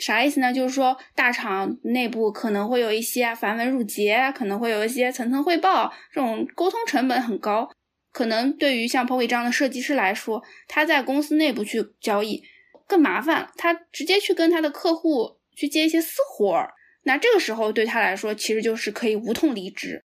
[0.00, 0.52] 啥意思呢？
[0.52, 7.70] 就是说，大厂内部可能会有一些繁文缛节，可能会有一些层层汇报，这种沟通成本很高。
[8.10, 12.42] 可能对于像 Poppy 这样的设计师来说，他在公司内部去交易
[12.86, 16.72] 更麻烦，他直接去跟他的客户去接一些私活儿，
[17.04, 20.02] 那这个时候对他来说，其实就是可以无痛离职。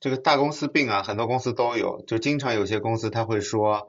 [0.00, 3.88] 这个大公司病啊，很多公司都有，就经常有些公司他会说，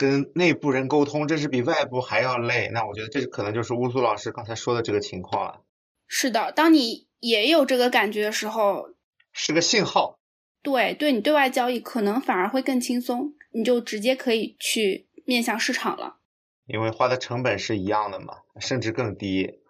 [0.00, 2.70] 跟内部人沟通，这是比外部还要累。
[2.72, 5.60] 那我觉得这可能就是乌苏老师刚才说的这个情况了。
[6.08, 8.94] 是的，当你也有这个感觉的时候，
[9.30, 10.18] 是个信号。
[10.62, 16.16] 对，对你对外交易可能反而会更轻松，你就直接可以去面向市场了。
[16.66, 19.60] 因为花的成本是一样的嘛，甚至更低。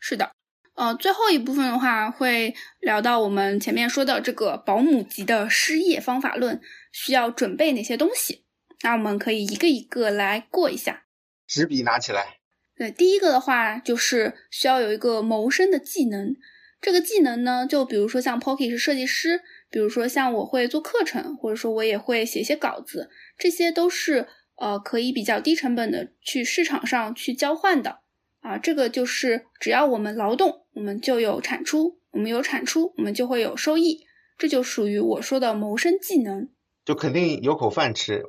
[0.00, 0.30] 是的。
[0.76, 6.60] 呃，最后一部分的话会聊到我们前面说的这个保姆级的失业方法论，
[6.90, 8.43] 需要准备哪些东西？
[8.82, 11.04] 那我们可以一个一个来过一下。
[11.46, 12.38] 纸笔拿起来。
[12.76, 16.34] 对，第一个的话就是需要有一个谋生的技能。
[16.80, 23.08] 这个技能呢，就比如说像 Pocky 是设计师，比如说像我会做课程，或者说我也会写一些稿子，
[23.38, 28.00] 这些都是呃可以比较低成本的去市场上去交换的。
[28.40, 34.04] 啊，这个就是只要我们劳动，我们就有产出；我们有产出，我们就会有收益。
[34.36, 36.50] 这就属于我说的谋生技能，
[36.84, 38.24] 就肯定有口饭吃。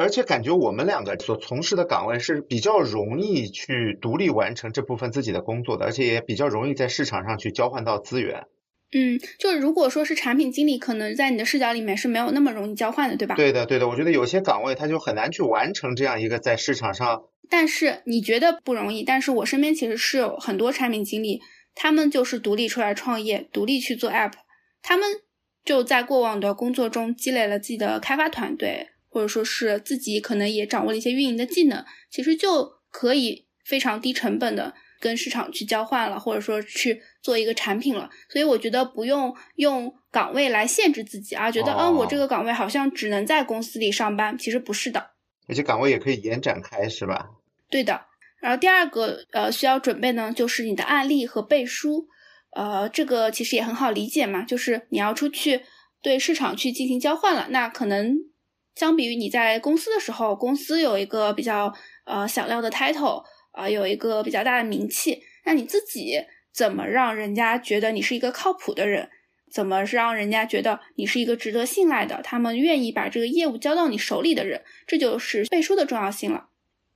[0.00, 8.44] 而且感觉我们两个所从事的岗位是比较容易去独立完成这部分自己的工作的，而且也比较容易在市场上去交换到资源。
[8.92, 13.34] 嗯，就如果说是产品经理，可能在你的视角里面是没有那么容易交换的，对吧？
[13.34, 13.86] 对的，对的。
[13.86, 17.24] 我觉得有些岗位他就很难去完成这样一个在市场上。
[17.50, 21.42] 但是你觉得不容易，但是我身边其实是有很多产品经理，
[21.74, 24.32] 他们就是独立出来创业，独立去做 app，
[24.80, 25.06] 他们
[25.62, 38.08] 就在过往的工作中积累了自己的开发团队，或者说是自己可能也掌握了一些运营的技能，其实就可以非常低成本的跟市场去交换了，或者说去做一个产品了。
[38.28, 45.10] 所以我觉得不用用岗位来限制自己啊，觉得嗯我这个岗位好像只能在公司里上班，其实不是的，
[45.48, 47.30] 而且岗位也可以延展开，是吧？
[47.68, 48.06] 对的，
[48.40, 52.08] 然后第二个呃需要准备呢，就是你的案例和背书，
[52.50, 55.62] 呃，这个其实也很好理解嘛，就是你要出去
[56.02, 58.16] 对市场去进行交换了，那可能
[58.74, 61.72] 相比于你在公司的时候，公司有一个比较
[62.04, 66.18] 呃响亮的 title 啊，有一个比较大的名气，那你自己
[66.52, 69.08] 怎么让人家觉得你是一个靠谱的人？
[69.52, 72.20] 怎么是让人家觉得你是一个值得信赖的？
[72.22, 76.46] 他们愿意把这个业务交到你手里的人，这就是背书的重要性了。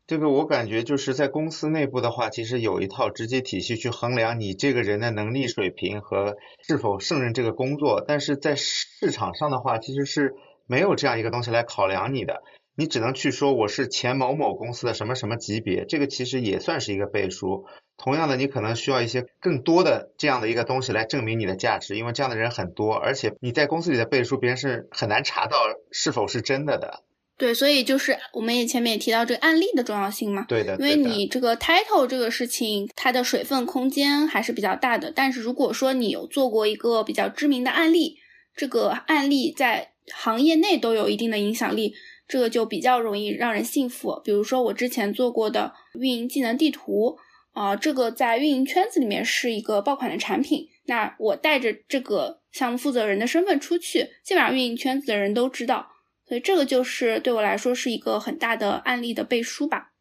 [0.06, 8.04] 这个我感觉就是在公司内部的话，其实有一套直接体系去衡量你这个人的能力水平和是否胜任这个工作。
[8.06, 10.34] 但是在市场上的话，其实是
[10.66, 12.42] 没有这样一个东西来考量你的，
[12.76, 17.66] 你只能去说我是前某某公司的什么什么级别，这个其实也算是一个背书。
[17.96, 25.58] 同样的，你可能需要一些更多的这样的一个东西来证明你的价值，因为这样的人很多，而且你在公司里的背书，别人是很难查到
[25.92, 27.04] 是否是真的的。
[27.36, 30.44] 对，所以就是我们也前面也提到这个案例的重要性嘛。
[30.48, 35.12] 对的，因为你这个 title 这个事情，它的水分空间还是比较大的。
[35.14, 38.18] 但是如果说你有做过一个比较知名的案例，
[38.56, 41.94] 这个案例在行业内都有一定的影响力，
[42.28, 44.20] 这个就比较容易让人信服。
[44.24, 47.16] 比如说我之前做过的运营技能地图
[47.52, 50.68] 啊，这个在运营圈子里面是一个爆款的产品。
[50.86, 55.92] 那我带着这个项目负责人的身份出去，基本上运营圈子的人都知道。
[56.26, 59.92] 所以这个就是对我来说是一个很大的案例的背书吧。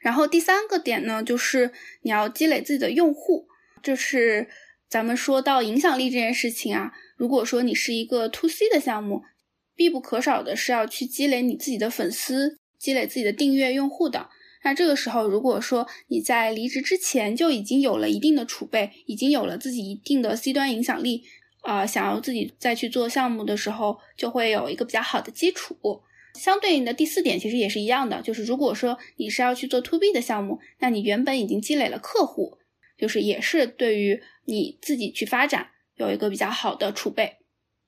[0.00, 3.46] 然后第三个点呢，就是你要积累自己的用户。
[3.82, 4.48] 这是
[4.88, 6.92] 咱们说到影响力这件事情啊。
[7.16, 9.22] 如果说你是一个 to C 的项目，
[9.74, 14.28] 必不可少的是要去积累你自己的粉丝，积累自己的订阅用户的。
[14.62, 21.24] 那这个时候，如果说你在离职之前就已经有了一定的储备，已经有了自己一定的 C 端影响力。
[21.62, 25.74] 啊，想要自己再去做项目的时候，就会有一个比较好的基础。
[26.34, 32.58] 相对应的第四点其实也是一样的，就是如果说你是要去做 to B 的项目，那你原本已经积累了客户，
[32.98, 37.38] 就是也是对于你自己去发展有一个比较好的储备。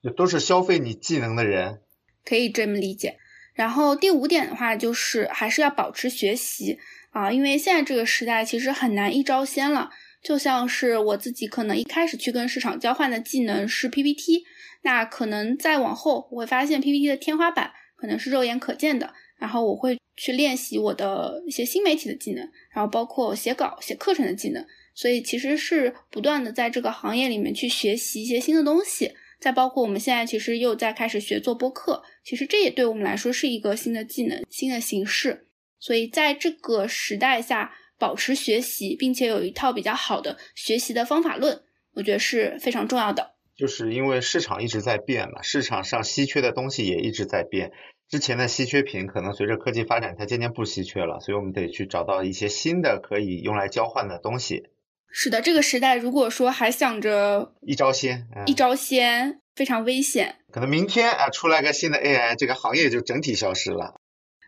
[0.09, 1.81] 都是消费你技能的人，
[2.23, 3.17] 可以这么理解。
[3.53, 6.77] 然后第五点的话，就是还是要保持学习
[7.09, 9.89] 啊，因为现在这个时代其实很难一招鲜了。
[10.23, 14.43] 就像是我自己可能一开始去跟市场交换的技能是 PPT，
[14.81, 22.43] 那可能再往后我会发现 PPT 的天花板可能是肉眼可见的，然后我会去练习我的一些新媒体的技能，
[22.73, 29.13] 然后包括写稿、写课程的技能，所以其实是不断的在这个行业里面去学习一些新的东西。
[29.39, 35.47] 再包括我们现在其实又在开始学做播客，其实这也对我们来说是一个新的技能、新的形式。
[35.79, 37.73] 所以在这个时代下。
[37.99, 41.63] 保持学习，并且有一套比较好的学习的方法论，
[41.95, 43.33] 我觉得是非常重要的。
[43.55, 47.71] 就是因为市场一直在变嘛，市场上稀缺的东西也一直在变。
[48.07, 54.67] 之前的稀缺品可能随着科技发展，它渐渐不稀缺了，所以我们得去找到一些新的可以用来交换的东西。
[55.09, 60.35] 是的，这个时代如果说还想着一招鲜，一招鲜，非常危险。
[60.51, 63.95] 可能明天啊出来个新的 AI，这个行业就整体消失了。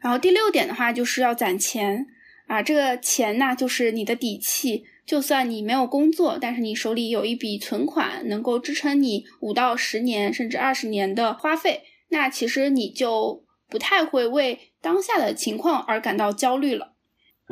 [0.01, 2.05] 然后第六点的话，就是要攒钱
[2.47, 4.86] 啊，这个钱呢，就是你的底气。
[5.05, 16.93] 就算你没有工作，但是你手里有一笔存款，能够支撑你五到十年甚至二十年的花费，那其实你就不太会为当下的情况而感到焦虑了。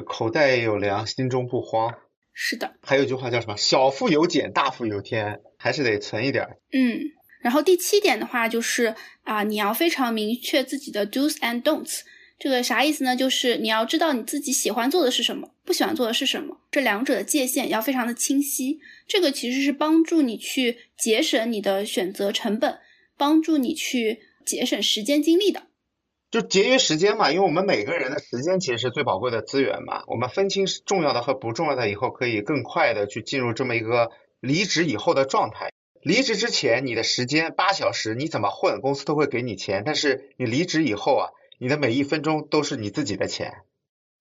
[0.05, 1.91] 口袋有粮，心中不慌。
[2.39, 3.57] 是的，还有一句话叫什么？
[3.57, 6.45] 小富由俭，大富由天，还是得存一点。
[6.71, 7.01] 嗯，
[7.41, 12.01] 然后第七点的话就是啊，你要非常明确自己的 do's and don'ts。
[12.37, 13.15] 这个啥意思呢？
[13.15, 18.79] 就是你要知道你自己喜欢做的是什么，不喜欢做的是什么，这两者的界限要非常的清晰。
[19.07, 22.77] 这个其实是帮助你去节省你的选择成本，
[23.17, 25.63] 帮助你去节省时间精力的。
[26.31, 30.03] 就节约时间嘛，因为我们每个人的时间其实是最宝贵的资源嘛。
[30.07, 35.71] 我们分清重要的和不重要的以后，可以更快的去进入这么一个离职以后的状态。
[36.01, 39.83] 离职之前你的时间八小时，你怎么混，公司都会给你钱。
[39.85, 41.29] 但是你离职以后啊。
[41.59, 43.51] 你的每一分钟都是你自己的钱，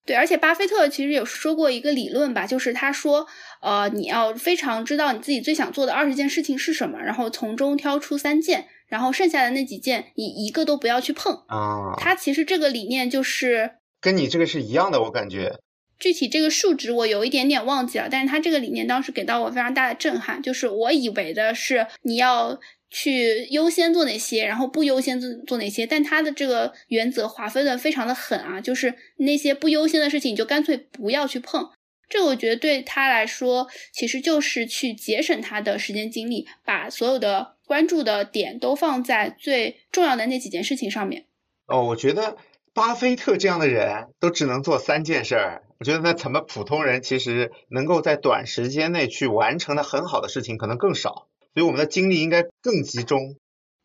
[0.07, 3.27] 对，而且巴菲特其实有说过一个理论吧，就是他说，
[3.61, 11.93] 呃，你要非常知道你自己最想做的二十件事情是什么，然后从中挑出三件，然后剩下的那几件你一个都不要去碰啊。
[11.97, 13.71] 它其实这个理念就是
[14.01, 15.59] 跟你这个是一样的，我感觉。
[15.99, 22.59] 具体这个数值我有一点点忘记了，但是他这个理念当时给到我非常大的震撼，就是我以为的是你要。
[22.89, 31.69] 去优先做哪些，然后不优先做做哪些，但他的这个原则划分的非常的狠啊，就是那些不优先的事情，你就干脆不要去碰。
[32.09, 41.25] 这个我觉得对他来说，其实就是去节省他的时间精力，把所有的关注的点都放在最重要的那几件事情上面。
[41.65, 42.37] 哦，我觉得
[42.73, 51.27] 巴菲特这样的人都只能做三件事儿，我觉得那咱们普通人其实能够在短时间内去完成的很好的事情可能更少。
[51.53, 53.35] 所以我们的精力应该更集中。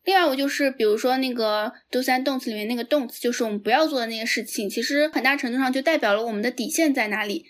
[0.04, 7.46] 另外，我就是比如说那个 do 三动词里面那个动词，就是我们不要做的那些事情，其实很大程度上就代表了我们的底线在哪里。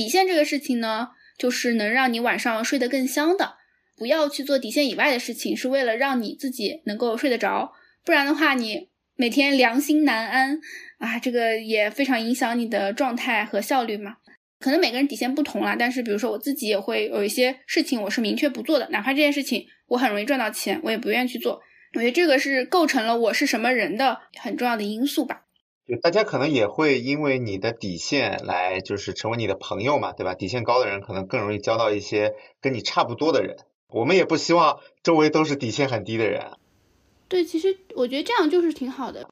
[0.00, 3.56] 底线这个事情呢，就是能让你晚上睡得更香的。
[3.98, 7.74] 不要去做底线以外的事情，是为了让你自己能够睡得着。
[8.02, 10.58] 不然的话，你每天良心难安
[10.96, 14.16] 啊，这个也非常影响你的状态和效率嘛。
[14.58, 21.60] 可能每个人底线不同啦，但是比如说我自己也会有一些事情我是明确不做的，哪怕这件事情我很容易赚到钱，我也不愿意去做。
[21.92, 25.42] 我觉得这个是构成了我是什么人的很重要的因素吧。
[25.90, 30.34] 就大家可能也会因为你的底线来就是成为你的朋友嘛，对吧？
[30.34, 33.56] 底线高的人可能更容易交到一些跟你差不多的人。
[33.88, 36.52] 我们也不希望周围都是底线很低的人。
[37.26, 39.28] 对，其实我觉得这样就是挺好的。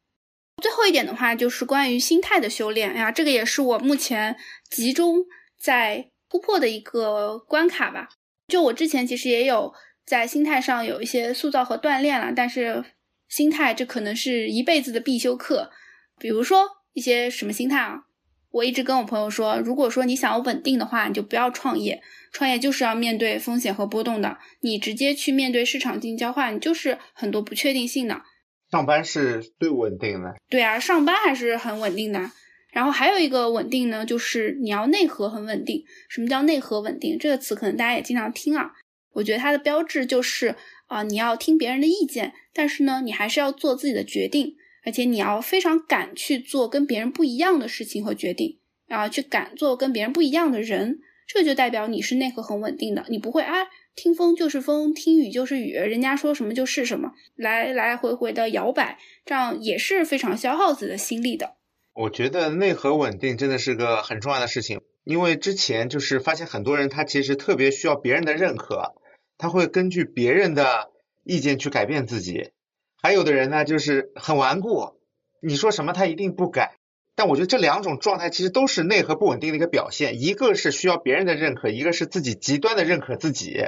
[0.60, 4.36] 最后一点的话，就是关于心态的修炼哎呀，这个也是我目前
[4.68, 8.08] 集中在突破的一个关卡吧。
[8.48, 9.72] 就我之前其实也有
[10.04, 12.84] 在心态上有一些塑造和锻炼了，但是
[13.28, 15.70] 心态这可能是一辈子的必修课。
[16.18, 18.04] 比如说一些什么心态啊？
[18.50, 22.02] 我一直跟我朋友说，如果说你想要稳定的话，你就不要创业，
[22.32, 24.38] 创业就是要面对风险和波动的。
[24.60, 28.22] 你直接去面对市场进行交换，你就是很多不确定性的。
[28.70, 32.30] 上班是最稳定的，对啊，上班还是很稳定的。
[32.70, 35.84] 然后还有一个稳定呢，就是你要内核很稳定。
[36.08, 37.18] 什么叫内核稳定？
[37.18, 38.72] 这个词可能大家也经常听啊。
[39.12, 40.54] 我觉得它的标志就是
[40.86, 44.54] 啊，你要听别人的意见，但是呢，你还是要做自己的决定，
[44.84, 48.58] 而且你要非常敢去做跟别人不一样的事情和决定，
[48.88, 53.54] 啊去敢做跟别人不一样的人，这就代表你是内核很稳定的，你不会啊。
[53.94, 61.56] 听风就是风，听雨就是雨，人家说什么就是什么，来来回回的摇摆，这样也是非常消耗自己的心力的。
[61.94, 68.94] 我觉得内核稳定真的是个很重要的事情，因为之前就是发现很多人他其实特别需要别人的认可，
[69.36, 70.92] 他会根据别人的
[71.24, 72.50] 意见去改变自己。
[73.00, 74.94] 还有的人呢就是很顽固，
[75.40, 76.74] 你说什么他一定不改。
[77.14, 83.64] 但我觉得这两种状态其实都是内核不稳定的一个表现，一个是需要别人的认可，一个是自己极端的认可自己。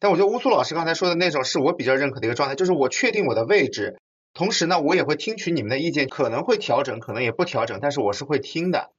[0.00, 3.98] 但我觉得乌苏老师刚才说的那种是我比较认可的一个状态，就是我确定我的位置，
[4.34, 8.90] 同时呢，我也会听取你们的意见，可能会调整，可能也不调整，但是我是会听的，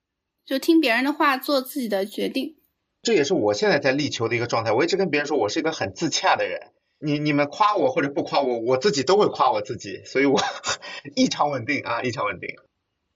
[0.46, 2.56] 就听别人的话，做自己的决定。
[3.02, 4.72] 这也是我现在在力求的一个状态。
[4.72, 6.68] 我一直跟别人说我是一个很自洽的人，
[7.00, 10.40] 你你们夸我或者不夸我，我自己都会夸我自己，所以我
[11.16, 12.50] 异常稳定啊，异常稳定。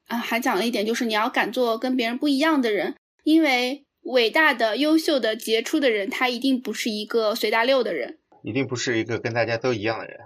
[0.08, 3.84] 啊，还讲了一点，就是你要敢做跟别人不一样的人，因为。
[4.06, 10.20] 伟大的、优秀的、杰出的人，他一定不是一个随大溜的人，一定不是一个跟大家都一样的人。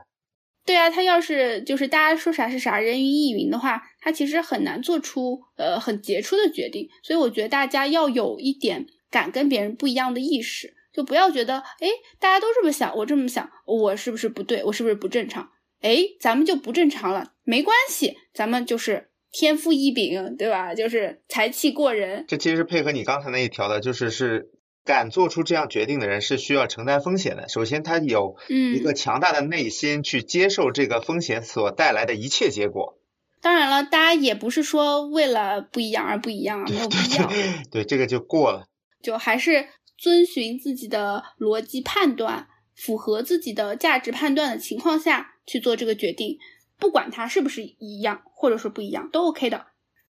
[0.65, 6.89] 对啊，他要是就是大家说啥是啥，人云亦云的话，他其实很难做出呃很杰出的决定。
[7.03, 11.87] 所以我觉得大家要有一点敢跟别人不一样的意识，就不要觉得，哎，
[12.19, 14.63] 大家都这么想，我这么想，我是不是不对？
[14.63, 15.47] 我是不是不正常？
[15.81, 20.73] 哎，咱们就不正常了，没关系，咱们就是天赋异禀，对吧？
[20.73, 22.25] 就是才气过人。
[22.27, 24.49] 这其实是配合你刚才那一条的，就是是
[24.83, 27.47] 敢做出这样决定的人是需要承担风险的。
[27.47, 32.97] 首先，他有一个强大的内心去接受这个风险所带来的一切结果。
[33.39, 37.29] 当然了，大家也不是说为了不一样而不一样啊，没有必要。
[37.69, 38.65] 对，这个就过了。
[39.03, 39.67] 就还是
[39.97, 45.33] 遵循自己的逻辑判断，符合自己的价值判断的情况下。
[45.49, 46.37] 去做这个决定，
[46.77, 49.67] 不管它是不是一样，或者说不一样，都 OK 的。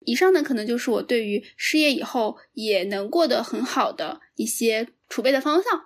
[0.06, 5.82] 以上呢，可能就是我对于失业以后也能过得很好的一些储备的方向。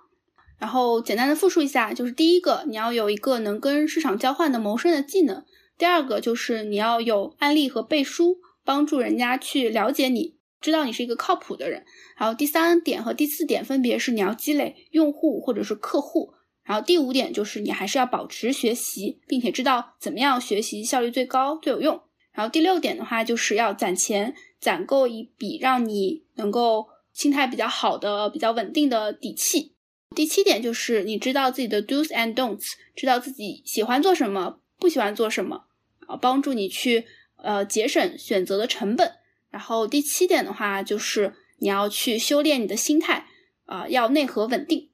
[0.60, 5.42] 然后简单的复述一下，就是第一个，你要有一个能跟市场交换的谋生的技能；
[5.76, 11.84] 第二个，就是你要有案例和背书，帮助人家去了解你，知道你是一个靠谱的人。
[12.16, 16.32] 然后第三点和第四点分别是你要积累用户或者是客户。
[16.64, 22.00] 然后第五点就是你还是要保持学习，并且知道怎么样学习效率最高、最有用。
[22.32, 29.74] 然后第六点的话就是要攒钱，攒够一笔让你能够心态比较好的、比较稳定的底气。
[30.14, 35.64] 第七点就是你知道自己的 do's and don'ts，知道自己喜欢做什么，不喜欢做什么，
[36.06, 37.06] 啊，帮助你去
[37.36, 39.10] 呃节省选择的成本。
[39.52, 43.26] 然后第七点的话就是你要去修炼你的心态，
[43.66, 44.90] 啊，要内核稳定。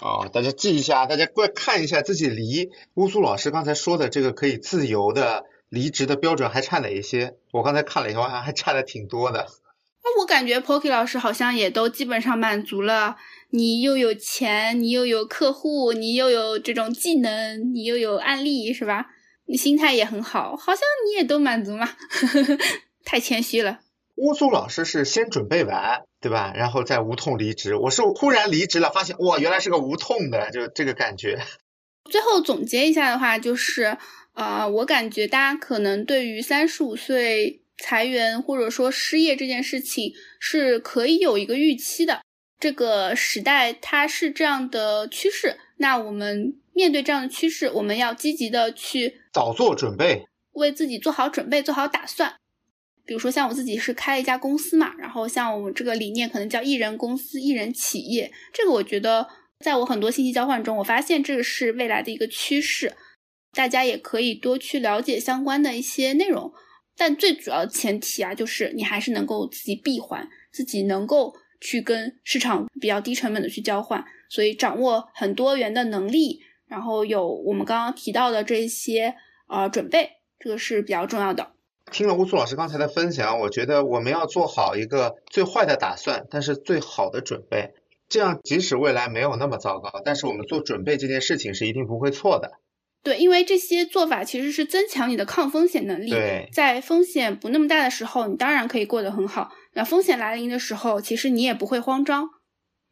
[0.00, 7.34] 哦，大家记一下，大家过来看一下自己离乌苏老师刚才说的这个可以自由的离职的标准还差哪一些？
[7.50, 9.46] 我刚才看了一下，好像还差的挺多的。
[10.04, 13.16] 那我感觉 Poki 老师好像也都基本上满足了。
[13.50, 19.06] 你又有钱，你又有客户，你又有这种技能，你又有案例，是吧？
[19.46, 21.88] 你心态也很好，好像你也都满足嘛。
[23.04, 23.80] 太谦虚了。
[24.16, 26.02] 乌苏老师是先准备完。
[26.18, 26.52] 对吧？
[26.56, 27.76] 然后再无痛离职。
[27.76, 31.38] 我是忽然离职了，发现哇，原来是个无痛的，就这个感觉。
[32.10, 33.96] 最后总结一下的话，就是
[34.34, 42.22] 呃，我感觉大家可能对于三十五岁裁员或者说失业这件事情是可以有一个预期的。
[42.58, 52.34] 这个时代它是这样的趋势，那我们面对这样的趋势，我们要积极的去早做准备，为自己做好准备，做好打算。
[53.06, 59.28] 比如说像我自己是开了一家公司嘛，然后像我们这个理念可能叫一人公司一人企业，这个我觉得
[59.60, 62.92] 在我很多信息交换中，我发现这个是未来的一个趋势，
[63.52, 66.52] 大家也可以多去了解相关的一些内容，
[66.96, 79.14] 但最主要的前提啊，就是你还是能够自己闭环，自己能够去跟市场比较低成本的去交换，所以掌握很多元的能力，然后有我们刚刚提到的这些
[79.48, 81.55] 呃准备，这个是比较重要的。
[81.92, 87.74] 听了乌苏老师刚才的分享，我觉得我们要做好一个最坏的打算，但是最好的准备。
[88.08, 92.52] 这样即使未来没有那么糟糕，但是我们做准备这件事情是一定不会错的。
[93.02, 96.10] 对，因为这些做法其实是增强你的抗风险能力。
[96.10, 99.52] 对，在风险不那么大的时候，你当然可以过得很好。
[99.74, 102.28] 那风险来临的时候，其实你也不会慌张。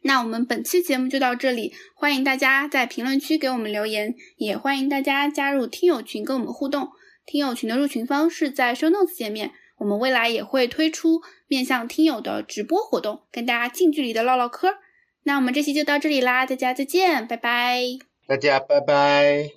[0.02, 6.90] 那我们本期节目就到这里，欢迎大家在评论区给我们留言，也欢迎大家加入听友群跟我们互动。
[7.26, 14.74] 听友群的入群方式在 Show Notes 界面，我们未来也会推出面向听友的直播活动，跟大家近距离的唠唠嗑。
[15.22, 17.80] 那我们这期就到这里啦，大家再见，拜拜。
[18.26, 19.50] 大家拜拜。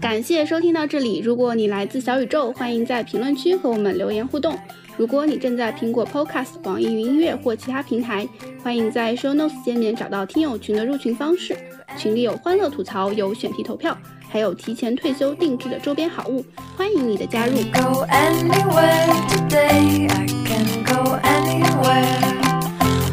[0.00, 4.58] 感谢收听到这里，如果你来自小宇宙，欢迎在评论区和我们留言互动。
[5.02, 8.24] 如果你正在苹果 Podcast、网易云音乐或其他平台，
[8.62, 11.56] 欢迎在 Show Notes 界面找到听友群的入群方式。
[11.98, 13.98] 群里有欢乐吐槽，有选题投票，
[14.28, 16.44] 还有提前退休定制的周边好物，
[16.76, 17.54] 欢迎你的加入。
[17.72, 22.06] Go anywhere today, I can go anywhere.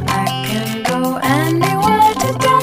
[0.06, 2.59] I can go anywhere today.